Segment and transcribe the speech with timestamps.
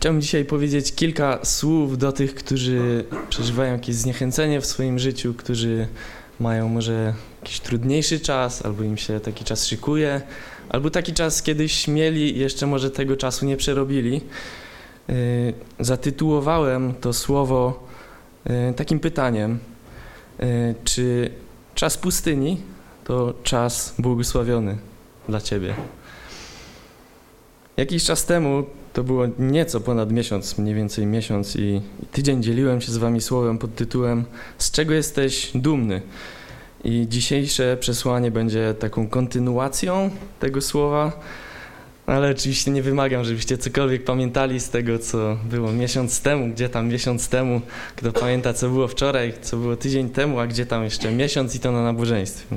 [0.00, 5.88] Chciałbym dzisiaj powiedzieć kilka słów do tych, którzy przeżywają jakieś zniechęcenie w swoim życiu, którzy
[6.40, 10.22] mają może jakiś trudniejszy czas, albo im się taki czas szykuje,
[10.68, 14.20] albo taki czas kiedyś mieli i jeszcze może tego czasu nie przerobili.
[15.08, 15.14] Yy,
[15.80, 17.86] zatytułowałem to słowo
[18.46, 19.58] yy, takim pytaniem,
[20.38, 21.30] yy, czy
[21.74, 22.60] czas pustyni
[23.04, 24.78] to czas błogosławiony
[25.28, 25.74] dla Ciebie?
[27.76, 31.80] Jakiś czas temu, to było nieco ponad miesiąc, mniej więcej miesiąc i,
[32.12, 34.24] tydzień dzieliłem się z wami słowem pod tytułem
[34.58, 36.02] Z czego jesteś dumny?
[36.84, 40.10] I dzisiejsze przesłanie będzie taką kontynuacją
[40.40, 41.20] tego słowa,
[42.06, 46.88] ale oczywiście nie wymagam, żebyście cokolwiek pamiętali z tego, co było miesiąc temu, gdzie tam
[46.88, 47.60] miesiąc temu,
[47.96, 51.60] kto pamięta, co było wczoraj, co było tydzień temu, a gdzie tam jeszcze miesiąc i
[51.60, 52.56] to na nabożeństwie.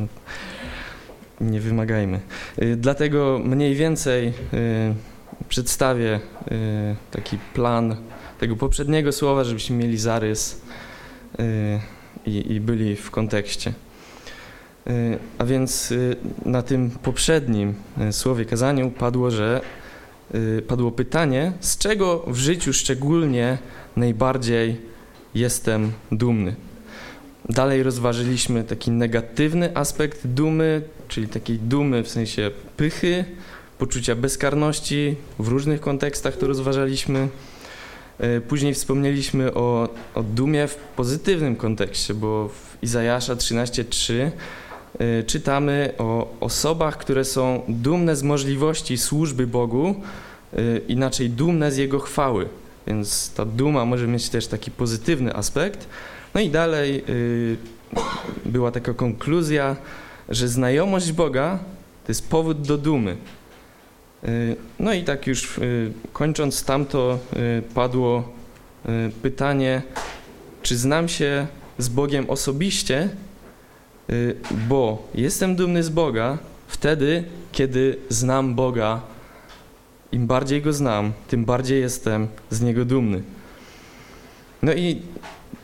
[1.42, 2.20] Nie wymagajmy.
[2.62, 4.32] Y, dlatego mniej więcej y,
[5.50, 6.20] przedstawię
[6.52, 7.96] y, taki plan
[8.40, 10.62] tego poprzedniego słowa, żebyśmy mieli zarys
[12.26, 13.74] i, i byli w kontekście.
[15.38, 15.94] A więc
[16.46, 17.74] na tym poprzednim
[18.12, 19.62] słowie kazaniu padło, że
[20.68, 23.58] padło pytanie, z czego w życiu szczególnie
[23.96, 24.82] najbardziej
[25.36, 26.56] jestem dumny.
[27.50, 33.26] Dalej rozważyliśmy taki negatywny aspekt dumy, czyli takiej dumy w sensie pychy,
[33.82, 37.28] poczucia bezkarności, w różnych kontekstach to rozważaliśmy.
[38.20, 44.14] E, później wspomnieliśmy o, o dumie w pozytywnym kontekście, bo w Izajasza 13:3
[45.00, 49.96] e, czytamy o osobach, które są dumne z możliwości służby Bogu,
[50.54, 52.48] e, inaczej dumne z Jego chwały.
[52.88, 55.88] Więc ta duma może mieć też taki pozytywny aspekt.
[56.34, 57.04] No i dalej
[58.46, 59.76] była taka konkluzja,
[60.30, 61.60] że znajomość Boga
[62.06, 63.18] to jest powód do dumy.
[64.24, 68.42] Y, no i tak już y, kończąc tamto y, padło
[69.22, 69.82] pytanie,
[70.62, 71.48] czy znam się
[71.78, 73.10] z Bogiem osobiście,
[74.68, 76.38] bo jestem dumny z Boga
[76.68, 79.02] wtedy, kiedy znam Boga.
[80.12, 83.22] Im bardziej Go znam, tym bardziej jestem z Niego dumny.
[84.62, 85.02] No i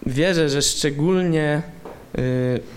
[0.06, 1.62] wierzę, że szczególnie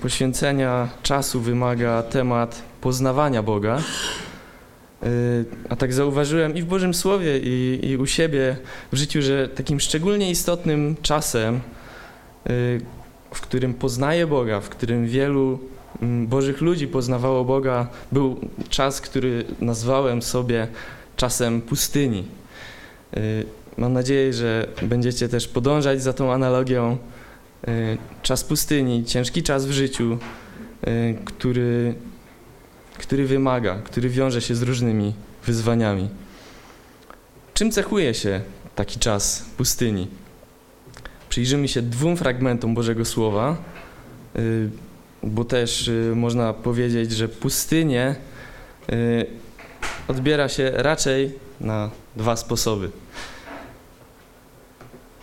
[0.02, 3.82] poświęcenia czasu wymaga temat poznawania Boga.
[5.02, 8.56] Y, a tak zauważyłem i w Bożym Słowie, i, i u siebie
[8.92, 11.60] w życiu, że takim szczególnie istotnym czasem, y,
[13.34, 15.58] w którym poznaję Boga, w którym wielu
[16.02, 20.68] mm, Bożych ludzi poznawało Boga, był czas, który nazwałem sobie
[21.16, 22.24] czasem pustyni.
[23.16, 23.44] Y,
[23.76, 26.98] mam nadzieję, że będziecie też podążać za tą analogią.
[28.22, 30.18] Czas pustyni, ciężki czas w życiu,
[31.24, 31.94] który
[33.00, 35.14] który wymaga, który wiąże się z różnymi
[35.46, 36.08] wyzwaniami.
[37.54, 38.40] Czym cechuje się
[38.74, 40.08] taki czas pustyni?
[41.28, 43.56] Przyjrzymy się dwóm fragmentom Bożego Słowa,
[44.36, 44.70] y,
[45.22, 48.16] bo też y, można powiedzieć, że pustynię
[48.92, 49.26] y,
[50.08, 52.90] odbiera się raczej na dwa sposoby.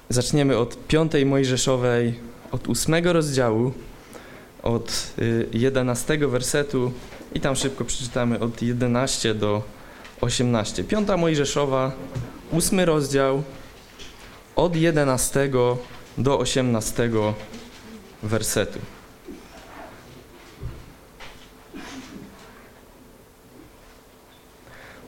[0.09, 2.13] Zaczniemy od piątej Mojżeszowej,
[2.51, 3.73] od ósmego rozdziału,
[4.63, 5.13] od
[5.53, 6.91] jedenastego wersetu
[7.33, 9.63] i tam szybko przeczytamy od 11 do
[10.21, 10.83] 18.
[10.83, 11.91] Piąta Mojżeszowa,
[12.51, 13.43] ósmy rozdział,
[14.55, 15.49] od 11
[16.17, 17.09] do 18
[18.23, 18.79] wersetu.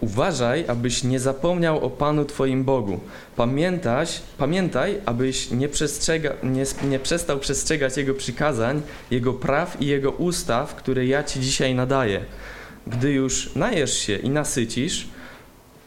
[0.01, 2.99] Uważaj, abyś nie zapomniał o Panu Twoim Bogu.
[3.35, 10.11] Pamiętać, pamiętaj, abyś nie, przestrzega, nie, nie przestał przestrzegać Jego przykazań, Jego praw i Jego
[10.11, 12.25] ustaw, które ja Ci dzisiaj nadaję.
[12.87, 15.07] Gdy już najesz się i nasycisz,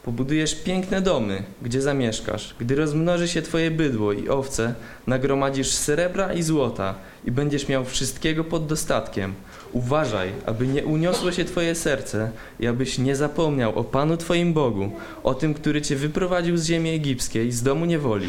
[0.03, 2.55] pobudujesz piękne domy, gdzie zamieszkasz.
[2.59, 4.75] Gdy rozmnoży się Twoje bydło i owce,
[5.07, 6.95] nagromadzisz srebra i złota
[7.25, 9.33] i będziesz miał wszystkiego pod dostatkiem–
[9.73, 14.91] Uważaj, aby nie uniosło się Twoje serce i abyś nie zapomniał o Panu Twoim Bogu,
[15.23, 18.27] o tym, który Cię wyprowadził z ziemi egipskiej, z domu niewoli.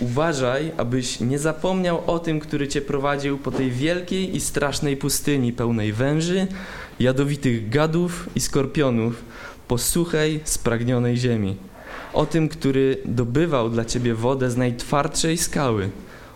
[0.00, 5.52] Uważaj, abyś nie zapomniał o tym, który Cię prowadził po tej wielkiej i strasznej pustyni
[5.52, 6.46] pełnej węży,
[7.00, 9.22] jadowitych gadów i skorpionów,
[9.68, 11.56] po suchej, spragnionej ziemi.
[12.12, 15.90] O tym, który dobywał dla Ciebie wodę z najtwardszej skały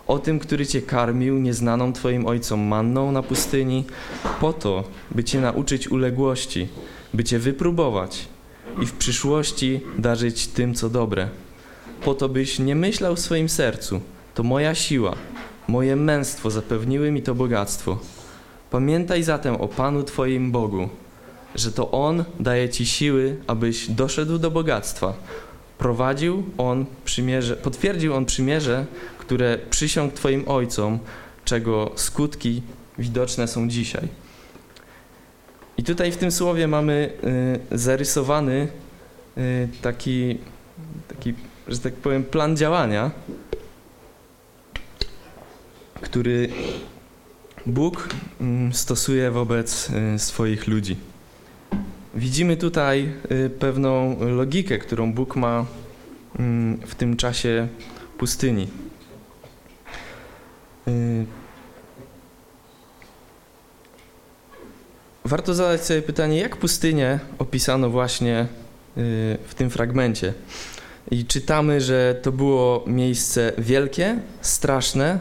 [0.07, 3.85] o tym, który Cię karmił nieznaną Twoim ojcom manną na pustyni,
[4.41, 6.67] po to, by Cię nauczyć uległości,
[7.13, 8.27] by Cię wypróbować
[8.81, 11.29] i w przyszłości darzyć tym, co dobre.
[12.03, 14.01] Po to, byś nie myślał w swoim sercu,
[14.35, 15.15] to moja siła,
[15.67, 17.99] moje męstwo zapewniły mi to bogactwo.
[18.71, 20.89] Pamiętaj zatem o Panu Twoim Bogu,
[21.55, 25.13] że to On daje Ci siły, abyś doszedł do bogactwa,
[25.77, 28.85] prowadził on przymierze, potwierdził on przymierze,
[29.17, 30.99] które przysiągł Twoim ojcom,
[31.45, 32.61] czego skutki
[32.99, 34.07] widoczne są dzisiaj.
[35.77, 37.13] I tutaj w tym słowie mamy
[37.71, 38.67] y, zarysowany
[39.37, 40.37] y, taki,
[41.07, 41.33] taki,
[41.67, 43.11] że tak powiem, plan działania,
[46.01, 46.49] który
[47.65, 48.09] Bóg
[48.71, 50.95] y, stosuje wobec y, swoich ludzi.
[52.17, 55.65] Widzimy tutaj y, pewną logikę, którą Bóg ma
[56.39, 57.67] mm, w tym czasie
[58.17, 58.67] pustyni.
[60.87, 61.25] Y,
[65.25, 68.47] warto zadać sobie pytanie, jak pustynię opisano właśnie y,
[69.47, 70.33] w tym fragmencie.
[71.11, 75.19] I czytamy, że to było miejsce wielkie, straszne,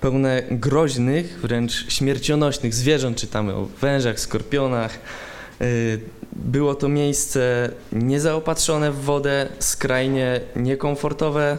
[0.00, 3.16] pełne groźnych, wręcz śmiercionośnych zwierząt.
[3.16, 4.98] Czytamy o wężach, skorpionach.
[6.32, 11.58] Było to miejsce niezaopatrzone w wodę, skrajnie niekomfortowe,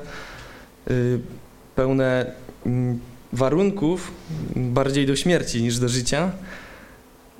[1.75, 2.31] pełne
[2.66, 3.00] mm,
[3.34, 4.12] warunków
[4.56, 6.31] bardziej do śmierci niż do życia,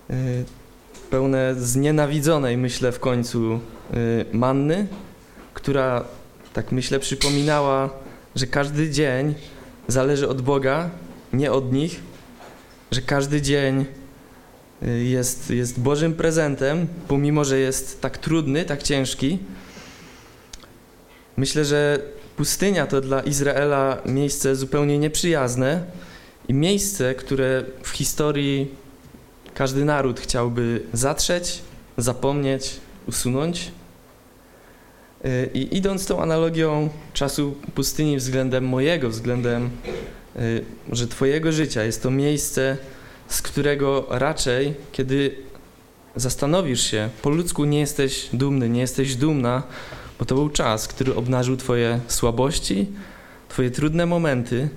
[0.10, 0.46] y,
[1.10, 3.60] pełne znienawidzonej, myślę, w końcu
[3.94, 4.88] y, manny,
[5.54, 6.04] która,
[6.54, 7.90] tak myślę, przypominała,
[8.36, 9.36] że każdy dzień
[9.88, 10.90] zależy od Boga,
[11.34, 12.02] nie od nich,
[12.92, 13.86] że każdy dzień y,
[14.82, 19.40] jest, jest Bożym prezentem, pomimo że jest tak trudny, tak ciężki.
[21.38, 22.00] Myślę, że
[22.38, 25.84] pustynia to dla Izraela miejsce zupełnie nieprzyjazne
[26.48, 28.72] i miejsce, które w historii
[29.54, 31.62] każdy naród chciałby zatrzeć,
[31.98, 33.72] zapomnieć, usunąć.
[35.26, 39.70] Y, I idąc tą analogią czasu pustyni względem mojego, względem
[40.36, 42.78] y, że Twojego życia, jest to miejsce,
[43.30, 45.36] z którego raczej, kiedy
[46.16, 49.64] zastanowisz się, po ludzku nie jesteś dumny, nie jesteś dumna,
[50.20, 52.88] bo to był czas, który obnażył Twoje słabości,
[53.50, 54.70] Twoje trudne momenty.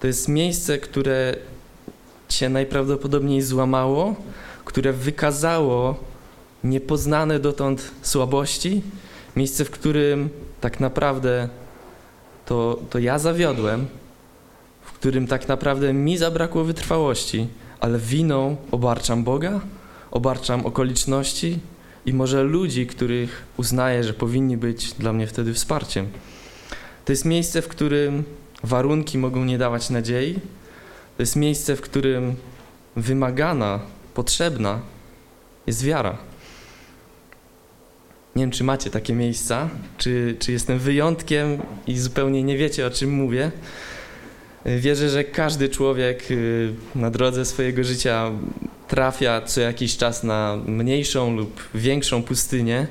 [0.00, 1.36] To jest miejsce, które
[2.28, 4.14] Cię najprawdopodobniej złamało,
[4.64, 5.96] które wykazało
[6.64, 8.82] niepoznane dotąd słabości.
[9.36, 10.28] Miejsce, w którym
[10.60, 11.48] tak naprawdę
[12.46, 13.86] to, to ja zawiodłem,
[14.98, 17.46] którym tak naprawdę mi zabrakło wytrwałości,
[17.80, 19.60] ale winą obarczam Boga,
[20.10, 21.58] obarczam okoliczności,
[22.08, 26.08] i może ludzi, których uznaję, że powinni być dla mnie wtedy wsparciem.
[27.04, 28.24] To jest miejsce, w którym
[28.62, 30.34] warunki mogą nie dawać nadziei.
[31.16, 32.36] To jest miejsce, w którym
[32.96, 33.80] wymagana,
[34.14, 34.80] potrzebna
[35.66, 36.18] jest wiara.
[38.36, 39.68] Nie wiem, czy macie takie miejsca,
[39.98, 43.50] czy, czy jestem wyjątkiem i zupełnie nie wiecie, o czym mówię.
[44.66, 48.30] Wierzę, że każdy człowiek y, na drodze swojego życia
[48.88, 52.86] trafia co jakiś czas na mniejszą lub większą pustynię.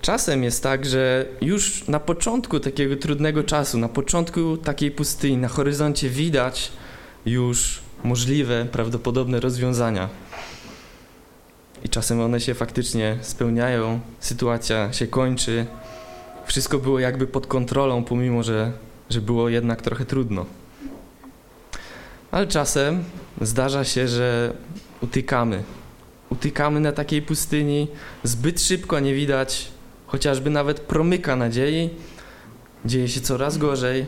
[0.00, 5.48] Czasem jest tak, że już na początku takiego trudnego czasu, na początku takiej pustyni, na
[5.48, 6.72] horyzoncie widać
[7.26, 10.08] już możliwe, prawdopodobne rozwiązania.
[11.84, 15.66] I czasem one się faktycznie spełniają, sytuacja się kończy.
[16.46, 18.72] Wszystko było jakby pod kontrolą, pomimo że,
[19.10, 20.46] że było jednak trochę trudno.
[22.30, 23.04] Ale czasem
[23.40, 24.52] zdarza się, że
[25.00, 25.62] utykamy.
[26.30, 27.88] Utykamy na takiej pustyni,
[28.24, 29.70] zbyt szybko nie widać
[30.10, 31.90] chociażby nawet promyka nadziei.
[32.84, 34.06] Dzieje się coraz gorzej.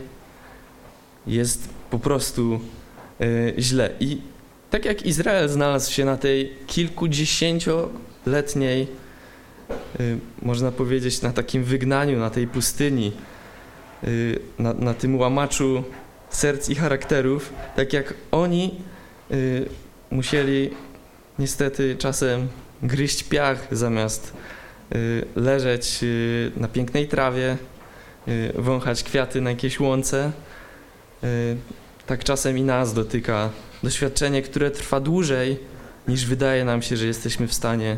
[1.27, 2.61] Jest po prostu
[3.21, 3.91] y, źle.
[4.01, 4.21] I
[4.71, 8.87] tak jak Izrael znalazł się na tej kilkudziesięcioletniej,
[10.01, 13.13] y, można powiedzieć, na takim wygnaniu, na tej pustyni,
[14.59, 15.85] na, na tym łamaczu
[16.33, 18.81] serc i charakterów, tak jak oni
[19.31, 19.69] y,
[20.11, 20.71] musieli
[21.39, 22.49] niestety czasem
[22.83, 24.33] gryźć piach zamiast
[24.95, 27.57] y, leżeć y, na pięknej trawie,
[28.55, 30.33] wąchać kwiaty na jakiejś łące.
[32.07, 33.51] Tak czasem i nas dotyka
[33.83, 35.59] doświadczenie, które trwa dłużej
[36.09, 37.97] niż wydaje nam się, że jesteśmy w stanie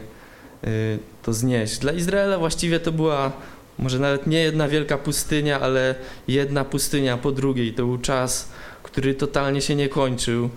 [1.22, 1.78] to znieść.
[1.78, 3.32] Dla Izraela właściwie to była
[3.78, 5.94] może nawet nie jedna wielka pustynia, ale
[6.28, 7.74] jedna pustynia po drugiej.
[7.74, 8.48] To był czas,
[8.82, 10.50] który totalnie się nie kończył.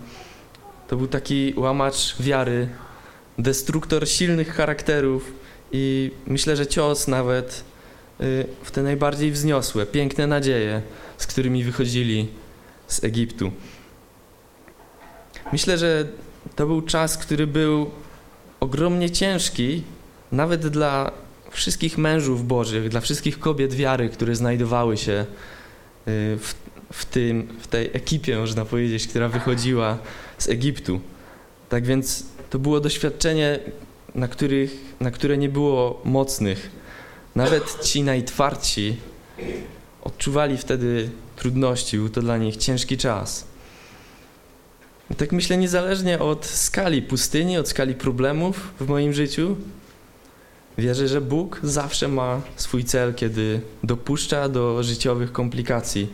[0.88, 2.68] To był taki łamacz wiary,
[3.38, 5.32] destruktor silnych charakterów
[5.72, 7.64] i myślę, że cios nawet
[8.20, 10.82] y, w te najbardziej wzniosłe, piękne nadzieje,
[11.18, 12.28] z którymi wychodzili
[12.86, 13.50] z Egiptu.
[15.52, 16.08] Myślę, że
[16.56, 17.90] to był czas, który był
[18.60, 19.82] ogromnie ciężki,
[20.32, 21.12] nawet dla
[21.50, 25.24] wszystkich mężów bożych, dla wszystkich kobiet wiary, które znajdowały się y,
[26.38, 26.54] w,
[26.92, 29.98] w, tym, w tej ekipie, można powiedzieć, która wychodziła
[30.38, 31.00] z Egiptu.
[31.68, 33.58] Tak więc to było doświadczenie,
[34.14, 36.78] na, których, na które nie było mocnych
[37.38, 38.96] Nawet ci najtwardsi
[40.02, 43.44] odczuwali wtedy trudności, był to dla nich ciężki czas.
[45.10, 49.56] I tak myślę, niezależnie od skali pustyni, od skali problemów w moim życiu,
[50.78, 56.12] wierzę, że Bóg zawsze ma swój cel, kiedy dopuszcza do życiowych komplikacji.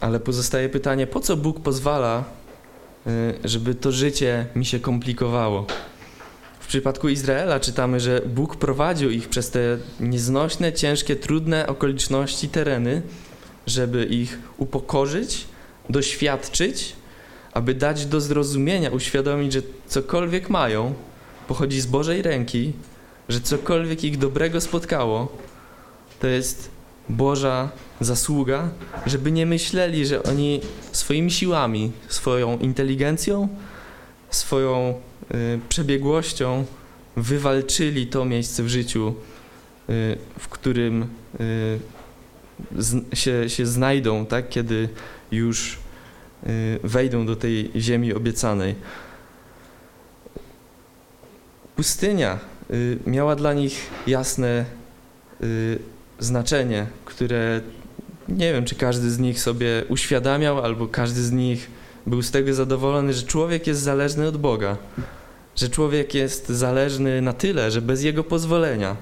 [0.00, 2.24] Ale pozostaje pytanie, po co Bóg pozwala,
[3.06, 5.66] y, żeby to życie mi się komplikowało?
[6.60, 13.02] W przypadku Izraela czytamy, że Bóg prowadził ich przez te nieznośne, ciężkie, trudne okoliczności, tereny,
[13.66, 15.44] żeby ich upokorzyć,
[15.90, 16.96] doświadczyć,
[17.52, 20.94] aby dać do zrozumienia, uświadomić, że cokolwiek mają,
[21.48, 22.72] pochodzi z Bożej ręki,
[23.28, 25.36] że cokolwiek ich dobrego spotkało,
[26.20, 26.70] to jest
[27.08, 28.68] Boża zasługa,
[29.06, 30.60] żeby nie myśleli, że oni
[30.92, 33.48] swoimi siłami, swoją inteligencją,
[34.30, 34.94] swoją
[35.34, 36.64] y, przebiegłością
[37.16, 39.14] wywalczyli to miejsce w życiu,
[39.90, 41.78] y, w którym y,
[42.76, 44.88] z, się, się znajdą, tak, kiedy
[45.32, 45.78] już
[46.46, 48.74] y, wejdą do tej ziemi obiecanej.
[51.78, 52.38] Pustynia
[52.70, 54.64] y, miała dla nich jasne
[55.42, 55.78] y,
[56.18, 57.60] znaczenie, które
[58.28, 61.70] nie wiem, czy każdy z nich sobie uświadamiał, albo każdy z nich
[62.06, 64.76] był z tego zadowolony, że człowiek jest zależny od Boga,
[65.56, 68.96] że człowiek jest zależny na tyle, że bez Jego pozwolenia,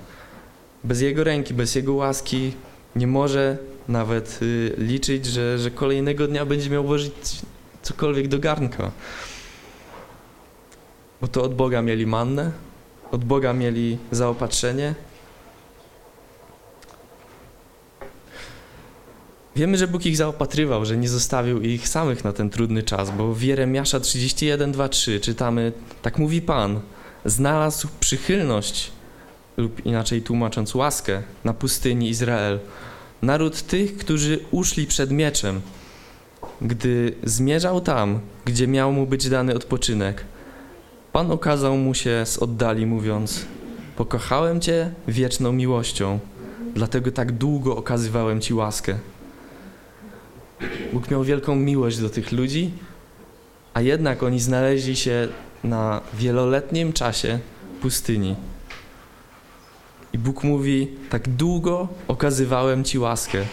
[0.85, 2.52] bez Jego ręki, bez Jego łaski
[2.97, 7.12] nie może nawet y, liczyć, że, że kolejnego dnia będzie miał włożyć
[7.83, 8.90] cokolwiek do garnka.
[11.20, 12.50] Bo to od Boga mieli mannę,
[13.11, 14.94] od Boga mieli zaopatrzenie.
[19.56, 23.35] Wiemy, że Bóg ich zaopatrywał, że nie zostawił ich samych na ten trudny czas, bo
[23.35, 26.80] w Jeremiasza 31, 2, 3 czytamy, tak mówi Pan,
[27.25, 28.92] znalazł przychylność,
[29.56, 32.58] lub inaczej tłumacząc łaskę, na pustyni Izrael.
[33.23, 35.61] Naród tych, którzy uszli przed mieczem,
[36.61, 40.25] gdy zmierzał tam, gdzie miał mu być dany odpoczynek–
[41.16, 43.46] Pan okazał mu się z oddali, mówiąc:
[43.96, 46.18] Pokochałem Cię wieczną miłością,
[46.75, 48.99] dlatego tak długo okazywałem Ci łaskę.
[50.92, 52.70] Bóg miał wielką miłość do tych ludzi,
[53.75, 55.28] a jednak oni znaleźli się
[55.64, 57.38] na wieloletnim czasie
[57.80, 58.37] pustyni.
[60.12, 63.44] I Bóg mówi: Tak długo okazywałem Ci łaskę.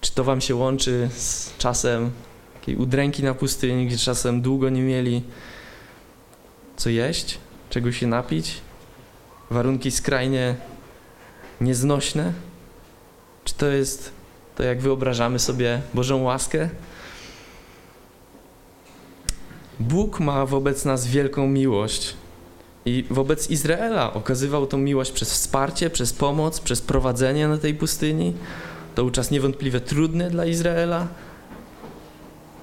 [0.00, 2.10] Czy to Wam się łączy z czasem
[2.60, 5.22] takiej udręki na pustyni, gdzie czasem długo nie mieli
[6.76, 7.38] co jeść,
[7.70, 8.60] czego się napić,
[9.50, 10.54] warunki skrajnie
[11.60, 12.32] nieznośne?
[13.44, 14.12] Czy to jest
[14.56, 16.68] to, jak wyobrażamy sobie Bożą łaskę?
[19.80, 22.14] Bóg ma wobec nas wielką miłość.
[22.84, 28.34] I wobec Izraela okazywał tą miłość przez wsparcie, przez pomoc, przez prowadzenie na tej pustyni.
[28.94, 31.08] To był czas niewątpliwie trudny dla Izraela,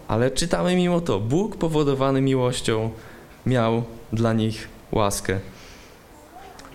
[0.07, 2.89] ale czytamy mimo to, Bóg powodowany miłością
[3.45, 3.83] miał
[4.13, 5.39] dla nich łaskę.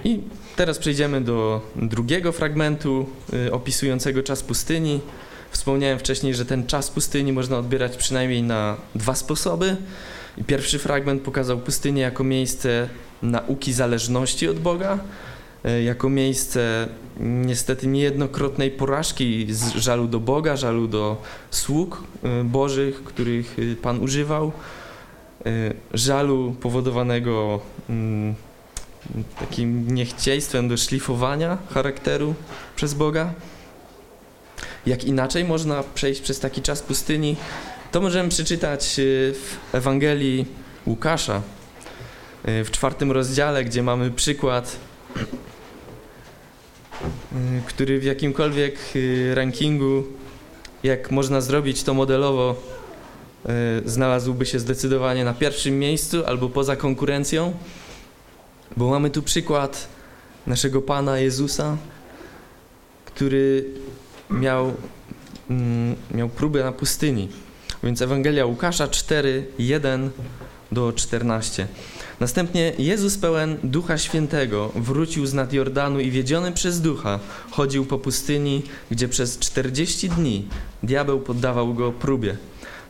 [0.04, 0.20] I
[0.56, 3.06] teraz przejdziemy do drugiego fragmentu
[3.46, 5.00] y, opisującego czas pustyni.
[5.50, 9.76] Wspomniałem wcześniej, że ten czas pustyni można odbierać przynajmniej na dwa sposoby.
[10.38, 12.88] I pierwszy fragment pokazał pustynię jako miejsce
[13.22, 14.98] nauki zależności od Boga,
[15.64, 16.88] jako miejsce
[17.20, 24.02] niestety niejednokrotnej porażki z żalu do Boga, żalu do sług e, Bożych, których e, Pan
[24.02, 24.52] używał,
[25.94, 28.34] żalu powodowanego mm,
[29.38, 32.34] takim niechciejstwem do szlifowania charakteru
[32.76, 33.32] przez Boga.
[34.86, 37.36] Jak inaczej można przejść przez taki czas pustyni,
[37.92, 38.94] to możemy przeczytać
[39.34, 40.46] w Ewangelii
[40.86, 41.42] Łukasza
[42.44, 44.76] w czwartym rozdziale, gdzie mamy przykład
[47.66, 50.04] który w jakimkolwiek y, rankingu,
[50.82, 52.62] jak można zrobić to modelowo,
[53.84, 57.52] y, znalazłby się zdecydowanie na pierwszym miejscu albo poza konkurencją,
[58.76, 59.88] bo mamy tu przykład
[60.46, 61.76] naszego Pana Jezusa,
[63.04, 63.64] który
[64.30, 64.74] miał,
[65.50, 67.28] mm, miał próbę na pustyni.
[67.82, 70.10] Więc Ewangelia Łukasza 4, 1
[70.72, 71.66] do 14.
[72.20, 77.18] Następnie Jezus pełen Ducha Świętego wrócił z nad Jordanu i wiedziony przez Ducha
[77.50, 80.48] chodził po pustyni, gdzie przez czterdzieści dni
[80.82, 82.36] diabeł poddawał go próbie.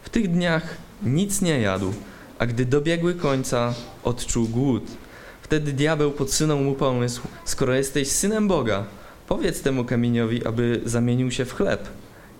[0.02, 1.92] W tych dniach nic nie jadł,
[2.38, 4.84] a gdy dobiegły końca, odczuł głód.
[5.42, 8.84] Wtedy diabeł podsunął mu pomysł, skoro jesteś synem Boga,
[9.28, 11.88] powiedz temu kamieniowi, aby zamienił się w chleb.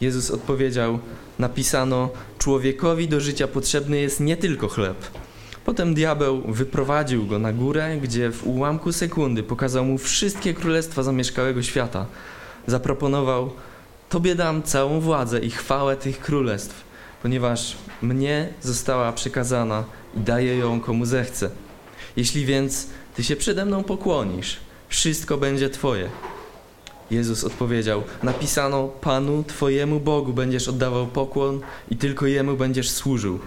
[0.01, 0.99] Jezus odpowiedział,
[1.39, 4.97] napisano, człowiekowi do życia potrzebny jest nie tylko chleb,
[5.65, 11.63] Potem diabeł wyprowadził go na górę, gdzie w ułamku sekundy pokazał mu wszystkie królestwa zamieszkałego
[11.63, 12.07] świata.
[12.67, 13.51] Zaproponował:
[14.09, 16.85] Tobie dam całą władzę i chwałę tych królestw,
[17.23, 19.85] ponieważ mnie została przekazana
[20.17, 21.51] i daję ją komu zechcę.
[22.17, 22.87] Jeśli więc
[23.17, 24.57] ty się przede mną pokłonisz,
[24.89, 26.09] wszystko będzie Twoje.
[27.11, 33.39] Jezus odpowiedział: Napisano: Panu Twojemu Bogu będziesz oddawał pokłon i tylko Jemu będziesz służył.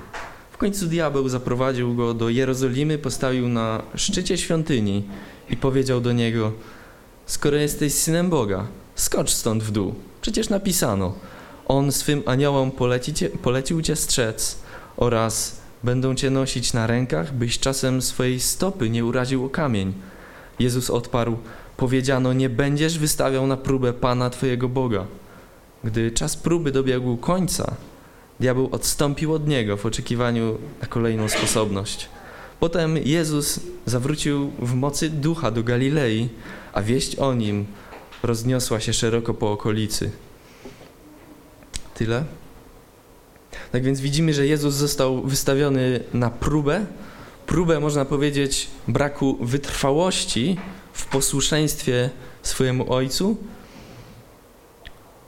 [0.64, 5.04] Końcu diabeł zaprowadził go do Jerozolimy, postawił na szczycie świątyni
[5.50, 6.52] i powiedział do niego:
[7.26, 9.96] Skoro jesteś synem Boga, skocz stąd w dół.
[10.22, 11.14] Przecież napisano:
[11.68, 14.58] On swym aniołom poleci cię, polecił cię strzec
[14.98, 19.94] oraz będą cię nosić na rękach, byś czasem swojej stopy nie uraził o kamień.
[20.60, 21.38] Jezus odparł:
[21.78, 25.06] Powiedziano: Nie będziesz wystawiał na próbę Pana Twojego Boga.
[25.84, 27.76] Gdy czas próby dobiegł końca,
[28.40, 32.10] diabeł odstąpił od niego w oczekiwaniu na kolejną sposobność.
[32.60, 36.30] Potem Jezus zawrócił w mocy ducha do Galilei,
[36.74, 37.66] a wieść o nim
[38.24, 40.12] rozniosła się szeroko po okolicy.
[41.94, 42.24] Tyle.
[43.72, 46.86] Tak więc widzimy, że Jezus został wystawiony na próbę.
[47.48, 50.58] Próbę, można powiedzieć, braku wytrwałości
[50.94, 52.10] w posłuszeństwie
[52.42, 53.38] swojemu Ojcu.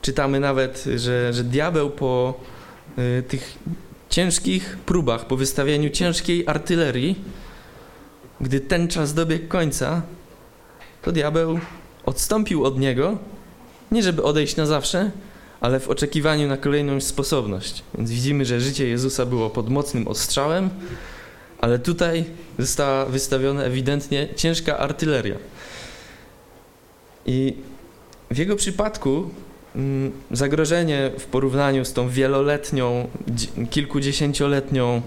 [0.02, 2.40] Czytamy nawet, że, że diabeł po
[3.28, 3.58] tych
[4.10, 7.16] ciężkich próbach, po wystawieniu ciężkiej artylerii,
[8.40, 10.02] gdy ten czas dobiegł końca,
[11.02, 11.60] to diabeł
[12.04, 13.18] odstąpił od niego,
[13.92, 15.10] nie żeby odejść na zawsze,
[15.60, 17.82] ale w oczekiwaniu na kolejną sposobność.
[17.94, 20.70] Więc widzimy, że życie Jezusa było pod mocnym ostrzałem,
[21.60, 22.24] ale tutaj
[22.58, 25.36] została wystawiona ewidentnie ciężka artyleria.
[27.26, 27.56] I
[28.30, 29.30] w jego przypadku
[30.30, 33.08] zagrożenie w porównaniu z tą wieloletnią,
[33.70, 35.02] kilkudziesięcioletnią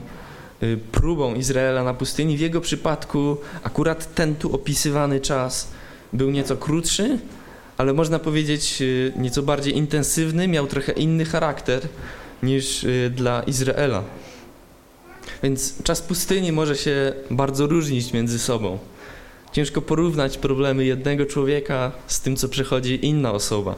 [0.64, 5.72] y, próbą Izraela na pustyni, w jego przypadku akurat ten tu opisywany czas
[6.14, 7.20] był nieco krótszy,
[7.78, 11.82] ale można powiedzieć y, nieco bardziej intensywny, miał trochę inny charakter
[12.44, 14.04] niż y, dla Izraela.
[15.44, 18.78] Więc czas pustyni może się bardzo różnić między sobą.
[19.52, 23.76] Ciężko porównać problemy jednego człowieka z tym, co przechodzi inna osoba.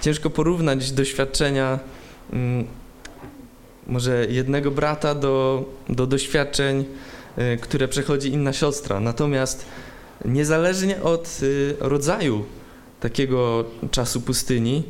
[0.00, 1.78] Ciężko porównać doświadczenia
[2.32, 2.66] mm,
[3.86, 6.84] może jednego brata do, do doświadczeń,
[7.38, 9.00] y, które przechodzi inna siostra.
[9.00, 9.66] Natomiast
[10.24, 11.40] niezależnie od
[11.80, 12.44] rodzaju
[13.00, 14.82] takiego czasu pustyni,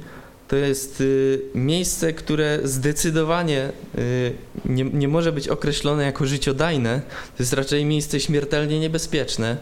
[0.48, 4.32] to jest y, miejsce, które zdecydowanie y,
[4.64, 7.00] nie, nie może być określone jako życiodajne.
[7.36, 9.56] To jest raczej miejsce śmiertelnie niebezpieczne,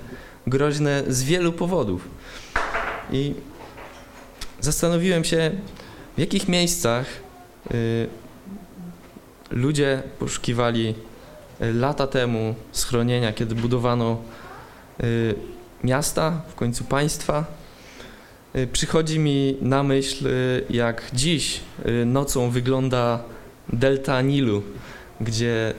[0.47, 2.09] groźne z wielu powodów.
[3.13, 3.35] I
[4.61, 5.51] zastanowiłem się,
[6.17, 7.07] w jakich miejscach
[7.75, 8.09] y,
[9.51, 10.95] ludzie poszukiwali
[11.61, 14.23] lata temu schronienia, kiedy budowano
[15.85, 17.45] miasta, w końcu państwa.
[18.57, 23.23] Y, przychodzi mi na myśl, y, jak dziś y, nocą wygląda
[23.73, 24.63] delta Nilu,
[25.21, 25.75] gdzie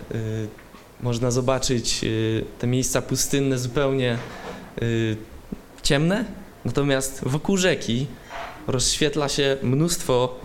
[1.01, 2.05] można zobaczyć
[2.59, 4.17] te miejsca pustynne zupełnie
[5.83, 6.25] ciemne,
[6.65, 8.07] natomiast wokół rzeki
[8.67, 10.39] rozświetla się mnóstwo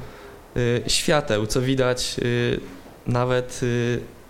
[0.87, 2.17] świateł, co widać
[3.07, 3.61] nawet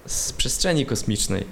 [0.07, 1.45] z przestrzeni kosmicznej.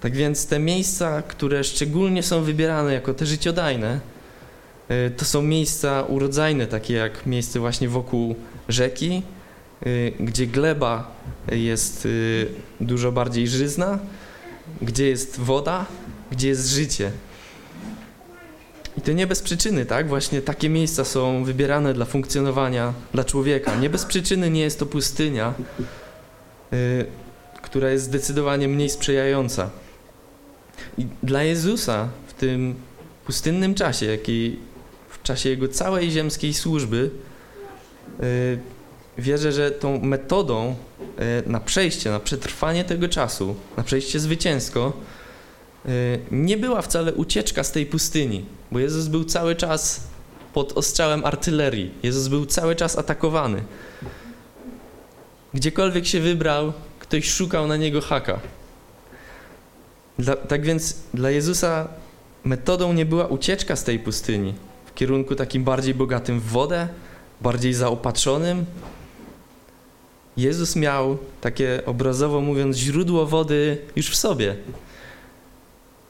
[0.00, 4.00] Tak więc te miejsca, które szczególnie są wybierane jako te życiodajne,
[5.16, 8.34] to są miejsca urodzajne, takie jak miejsce właśnie wokół
[8.68, 9.22] rzeki,
[10.20, 11.16] gdzie gleba
[11.52, 12.08] jest
[12.80, 13.98] dużo bardziej żyzna,
[14.82, 15.86] gdzie jest woda,
[16.32, 17.10] gdzie jest życie.
[18.98, 20.08] I to nie bez przyczyny, tak?
[20.08, 23.76] Właśnie takie miejsca są wybierane dla funkcjonowania dla człowieka.
[23.76, 25.54] Nie bez przyczyny nie jest to pustynia,
[27.62, 29.70] która jest zdecydowanie mniej sprzyjająca.
[30.98, 32.74] I dla Jezusa w tym
[33.26, 34.56] pustynnym czasie, jaki
[35.26, 37.10] czasie jego całej ziemskiej służby
[38.22, 38.58] y,
[39.18, 40.74] wierzę, że tą metodą
[41.46, 44.92] y, na przejście, na przetrwanie tego czasu, na przejście zwycięsko,
[45.86, 50.00] y, nie była wcale ucieczka z tej pustyni, bo Jezus był cały czas
[50.54, 51.90] pod ostrzałem artylerii.
[52.02, 53.62] Jezus był cały czas atakowany.
[55.54, 58.40] Gdziekolwiek się wybrał, ktoś szukał na niego haka.
[60.18, 61.88] Dla, tak więc dla Jezusa
[62.44, 64.54] metodą nie była ucieczka z tej pustyni,
[64.96, 66.88] kierunku takim bardziej bogatym w wodę,
[67.40, 68.64] bardziej zaopatrzonym.
[70.36, 74.56] Jezus miał takie obrazowo mówiąc źródło wody już w sobie.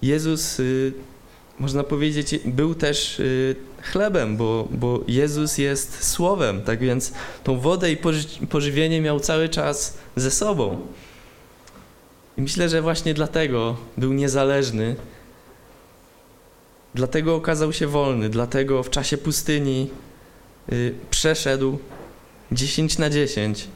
[0.02, 0.92] Jezus, y,
[1.58, 7.12] można powiedzieć, był też y, chlebem, bo, bo Jezus jest słowem, tak więc
[7.44, 10.86] tą wodę i poży pożywienie miał cały czas ze sobą.
[12.38, 14.96] I myślę, że właśnie dlatego był niezależny,
[16.94, 19.90] dlatego okazał się wolny, dlatego w czasie pustyni
[20.72, 21.78] y, przeszedł
[22.52, 23.68] 10 na 10,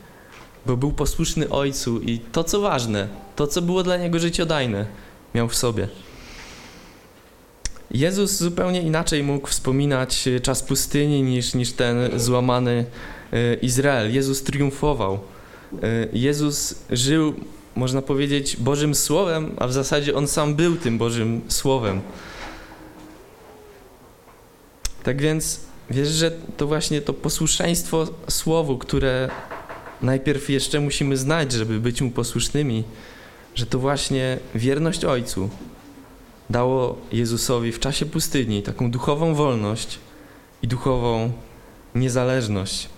[0.66, 4.87] bo był posłuszny Ojcu i to, co ważne, to, co było dla niego życiodajne,
[5.35, 5.88] miał w sobie.
[7.90, 12.85] Jezus zupełnie inaczej mógł wspominać y, czas pustyni niż, niż ten złamany
[13.33, 14.14] y, Izrael.
[14.14, 15.18] Jezus triumfował.
[15.74, 17.35] Y, Jezus żył,
[17.76, 22.00] można powiedzieć, Bożym Słowem, a w zasadzie on sam był tym Bożym Słowem.
[25.03, 29.31] Tak więc wierzę, że to właśnie to posłuszeństwo Słowu, które
[30.03, 32.85] najpierw jeszcze musimy znać, żeby być mu posłusznymi,
[33.55, 35.50] że to właśnie wierność Ojcu
[36.51, 39.99] dało Jezusowi w czasie pustyni taką duchową wolność
[40.63, 41.33] i duchową
[41.95, 42.89] niezależność.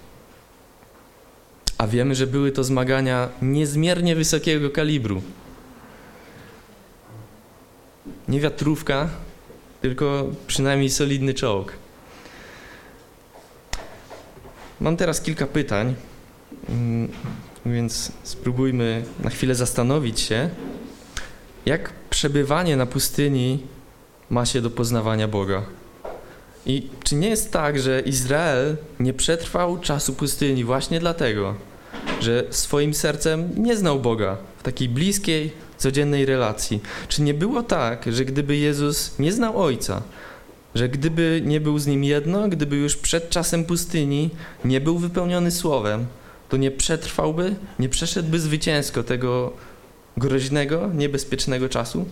[1.78, 5.22] A wiemy, że były to zmagania niezmiernie wysokiego kalibru.
[8.28, 9.08] Nie wiatrówka,
[9.80, 11.72] tylko przynajmniej solidny czołg.
[14.80, 15.94] Mam teraz kilka pytań,
[16.68, 17.08] mm,
[17.66, 20.50] więc spróbujmy na chwilę zastanowić się,
[21.66, 23.58] jak przebywanie na pustyni
[24.30, 25.62] ma się do poznawania Boga.
[26.66, 31.54] I czy nie jest tak, że Izrael nie przetrwał czasu pustyni właśnie dlatego,
[32.20, 36.80] że swoim sercem nie znał Boga w takiej bliskiej, codziennej relacji?
[37.08, 40.02] Czy nie było tak, że gdyby Jezus nie znał Ojca,
[40.74, 44.30] że gdyby nie był z nim jedno, gdyby już przed czasem pustyni
[44.64, 46.06] nie był wypełniony słowem,
[46.48, 49.52] to nie przetrwałby, nie przeszedłby zwycięsko tego
[50.16, 52.06] groźnego, niebezpiecznego czasu?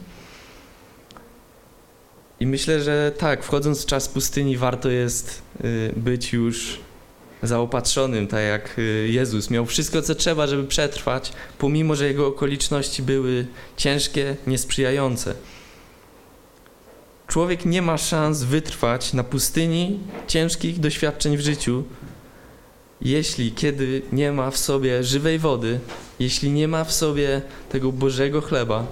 [2.40, 6.80] I myślę, że tak, wchodząc w czas pustyni, warto jest y, być już
[7.42, 9.50] zaopatrzonym, tak jak y, Jezus.
[9.50, 15.34] Miał wszystko, co trzeba, żeby przetrwać, pomimo, że jego okoliczności były ciężkie, niesprzyjające.
[17.26, 21.84] Człowiek nie ma szans wytrwać na pustyni ciężkich doświadczeń w życiu,
[23.02, 25.80] jeśli kiedy nie ma w sobie żywej wody,
[26.18, 28.86] jeśli nie ma w sobie tego Bożego chleba,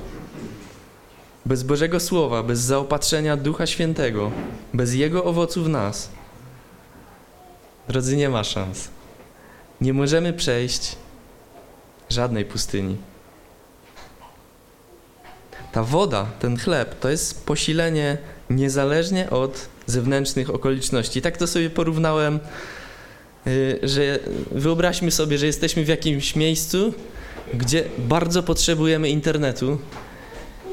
[1.46, 4.30] bez Bożego Słowa, bez zaopatrzenia Ducha Świętego,
[4.74, 6.10] bez Jego owocu w nas,
[7.88, 8.88] drodzy, nie ma szans.
[9.80, 10.96] Nie możemy przejść
[12.08, 12.96] żadnej pustyni.
[15.72, 18.18] Ta woda, ten chleb, to jest posilenie
[18.50, 21.22] niezależnie od zewnętrznych okoliczności.
[21.22, 22.40] Tak to sobie porównałem,
[23.82, 24.18] że
[24.52, 26.94] wyobraźmy sobie, że jesteśmy w jakimś miejscu,
[27.54, 29.78] gdzie bardzo potrzebujemy internetu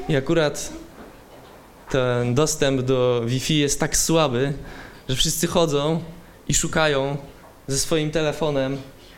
[0.08, 0.72] i akurat
[1.90, 4.52] ten dostęp do Wi-Fi jest tak słaby,
[5.08, 6.00] że wszyscy chodzą
[6.48, 7.16] i szukają
[7.66, 8.76] ze swoim telefonem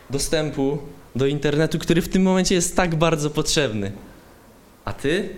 [0.09, 0.77] dostępu
[1.15, 3.91] do internetu, który w tym momencie jest tak bardzo potrzebny.
[4.85, 5.29] A ty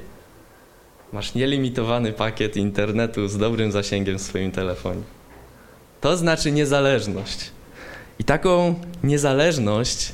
[1.14, 5.02] masz nielimitowany pakiet internetu z dobrym zasięgiem w swoim telefonie.
[6.02, 7.52] To znaczy niezależność.
[8.20, 10.12] I taką niezależność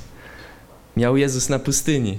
[0.98, 2.18] miał Jezus na pustyni,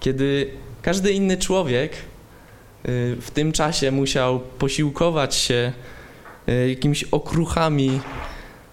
[0.00, 0.50] kiedy
[0.82, 5.72] każdy inny człowiek y, w tym czasie musiał posiłkować się
[6.48, 8.00] y, jakimiś okruchami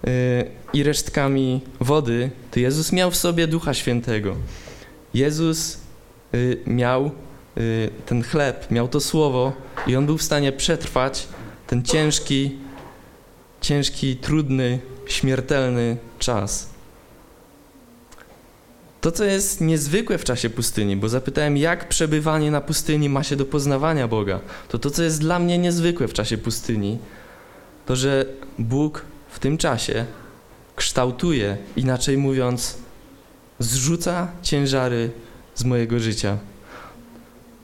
[0.07, 4.35] y, i resztkami wody, to Jezus miał w sobie Ducha Świętego.
[5.13, 5.77] Jezus
[6.65, 7.11] miał
[8.05, 9.53] ten chleb, miał to słowo
[9.87, 11.27] i on był w stanie przetrwać
[11.67, 12.57] ten ciężki,
[13.61, 16.69] ciężki, trudny, śmiertelny czas.
[19.01, 23.35] To, co jest niezwykłe w czasie pustyni, bo zapytałem, jak przebywanie na pustyni ma się
[23.35, 24.39] do poznawania Boga,
[24.69, 26.97] to to, co jest dla mnie niezwykłe w czasie pustyni,
[27.85, 28.25] to, że
[28.59, 30.05] Bóg w tym czasie
[30.75, 32.77] kształtuje, inaczej mówiąc,
[33.59, 35.11] zrzuca ciężary
[35.55, 36.37] z mojego życia.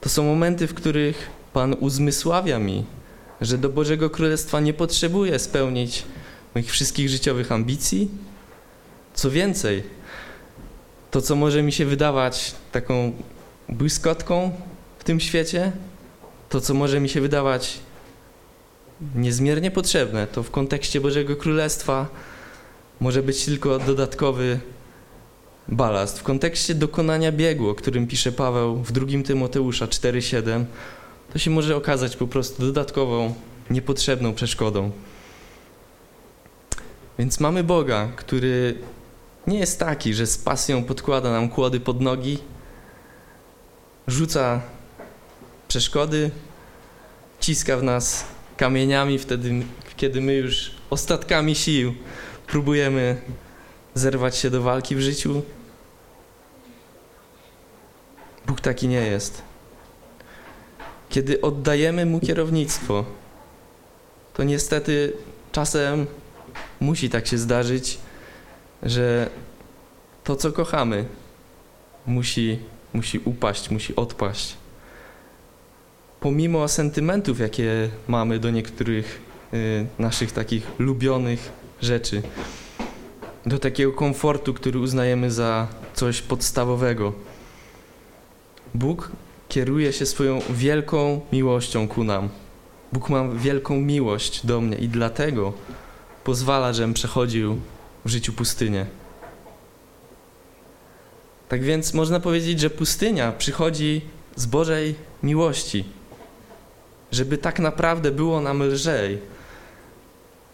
[0.00, 2.84] To są momenty, w których Pan uzmysławia mi,
[3.40, 6.04] że do Bożego Królestwa nie potrzebuję spełnić
[6.54, 8.10] moich wszystkich życiowych ambicji.
[9.14, 9.82] Co więcej,
[11.10, 13.12] to, co może mi się wydawać taką
[13.68, 14.50] błyskotką
[14.98, 15.72] w tym świecie,
[16.48, 17.78] to, co może mi się wydawać
[19.14, 22.06] niezmiernie potrzebne, to w kontekście Bożego Królestwa
[23.00, 24.60] może być tylko dodatkowy
[25.68, 26.18] balast.
[26.18, 30.64] W kontekście dokonania biegu, o którym pisze Paweł w 2 Tymoteusza 4,7,
[31.32, 33.34] to się może okazać po prostu dodatkową,
[33.70, 34.90] niepotrzebną przeszkodą.
[37.18, 38.78] Więc mamy Boga, który
[39.46, 42.38] nie jest taki, że z pasją podkłada nam kłody pod nogi,
[44.06, 44.60] rzuca
[45.68, 46.30] przeszkody,
[47.40, 48.24] ciska w nas
[48.56, 49.52] kamieniami wtedy,
[49.96, 51.94] kiedy my już ostatkami sił
[52.46, 53.16] próbujemy
[53.94, 55.42] zerwać się do walki w życiu.
[58.46, 59.42] Bóg taki nie jest.
[61.08, 63.04] kiedy oddajemy mu kierownictwo,
[64.34, 65.12] to niestety
[65.52, 66.06] czasem
[66.80, 67.98] musi tak się zdarzyć,
[68.82, 69.30] że
[70.24, 71.04] to, co kochamy,
[72.06, 72.58] musi,
[72.92, 74.56] musi upaść, musi odpaść.
[76.20, 79.20] Pomimo sentymentów, jakie mamy do niektórych
[79.54, 82.22] y, naszych takich lubionych rzeczy,
[83.46, 87.12] do takiego komfortu, który uznajemy za coś podstawowego.
[88.74, 89.10] Bóg
[89.48, 92.28] kieruje się swoją wielką miłością ku nam.
[92.92, 95.52] Bóg ma wielką miłość do mnie i dlatego
[96.24, 97.60] pozwala, żebym przechodził
[98.04, 98.86] w życiu pustynię.
[101.48, 104.00] Tak więc można powiedzieć, że pustynia przychodzi
[104.36, 105.84] z Bożej miłości,
[107.12, 109.18] żeby tak naprawdę było nam lżej,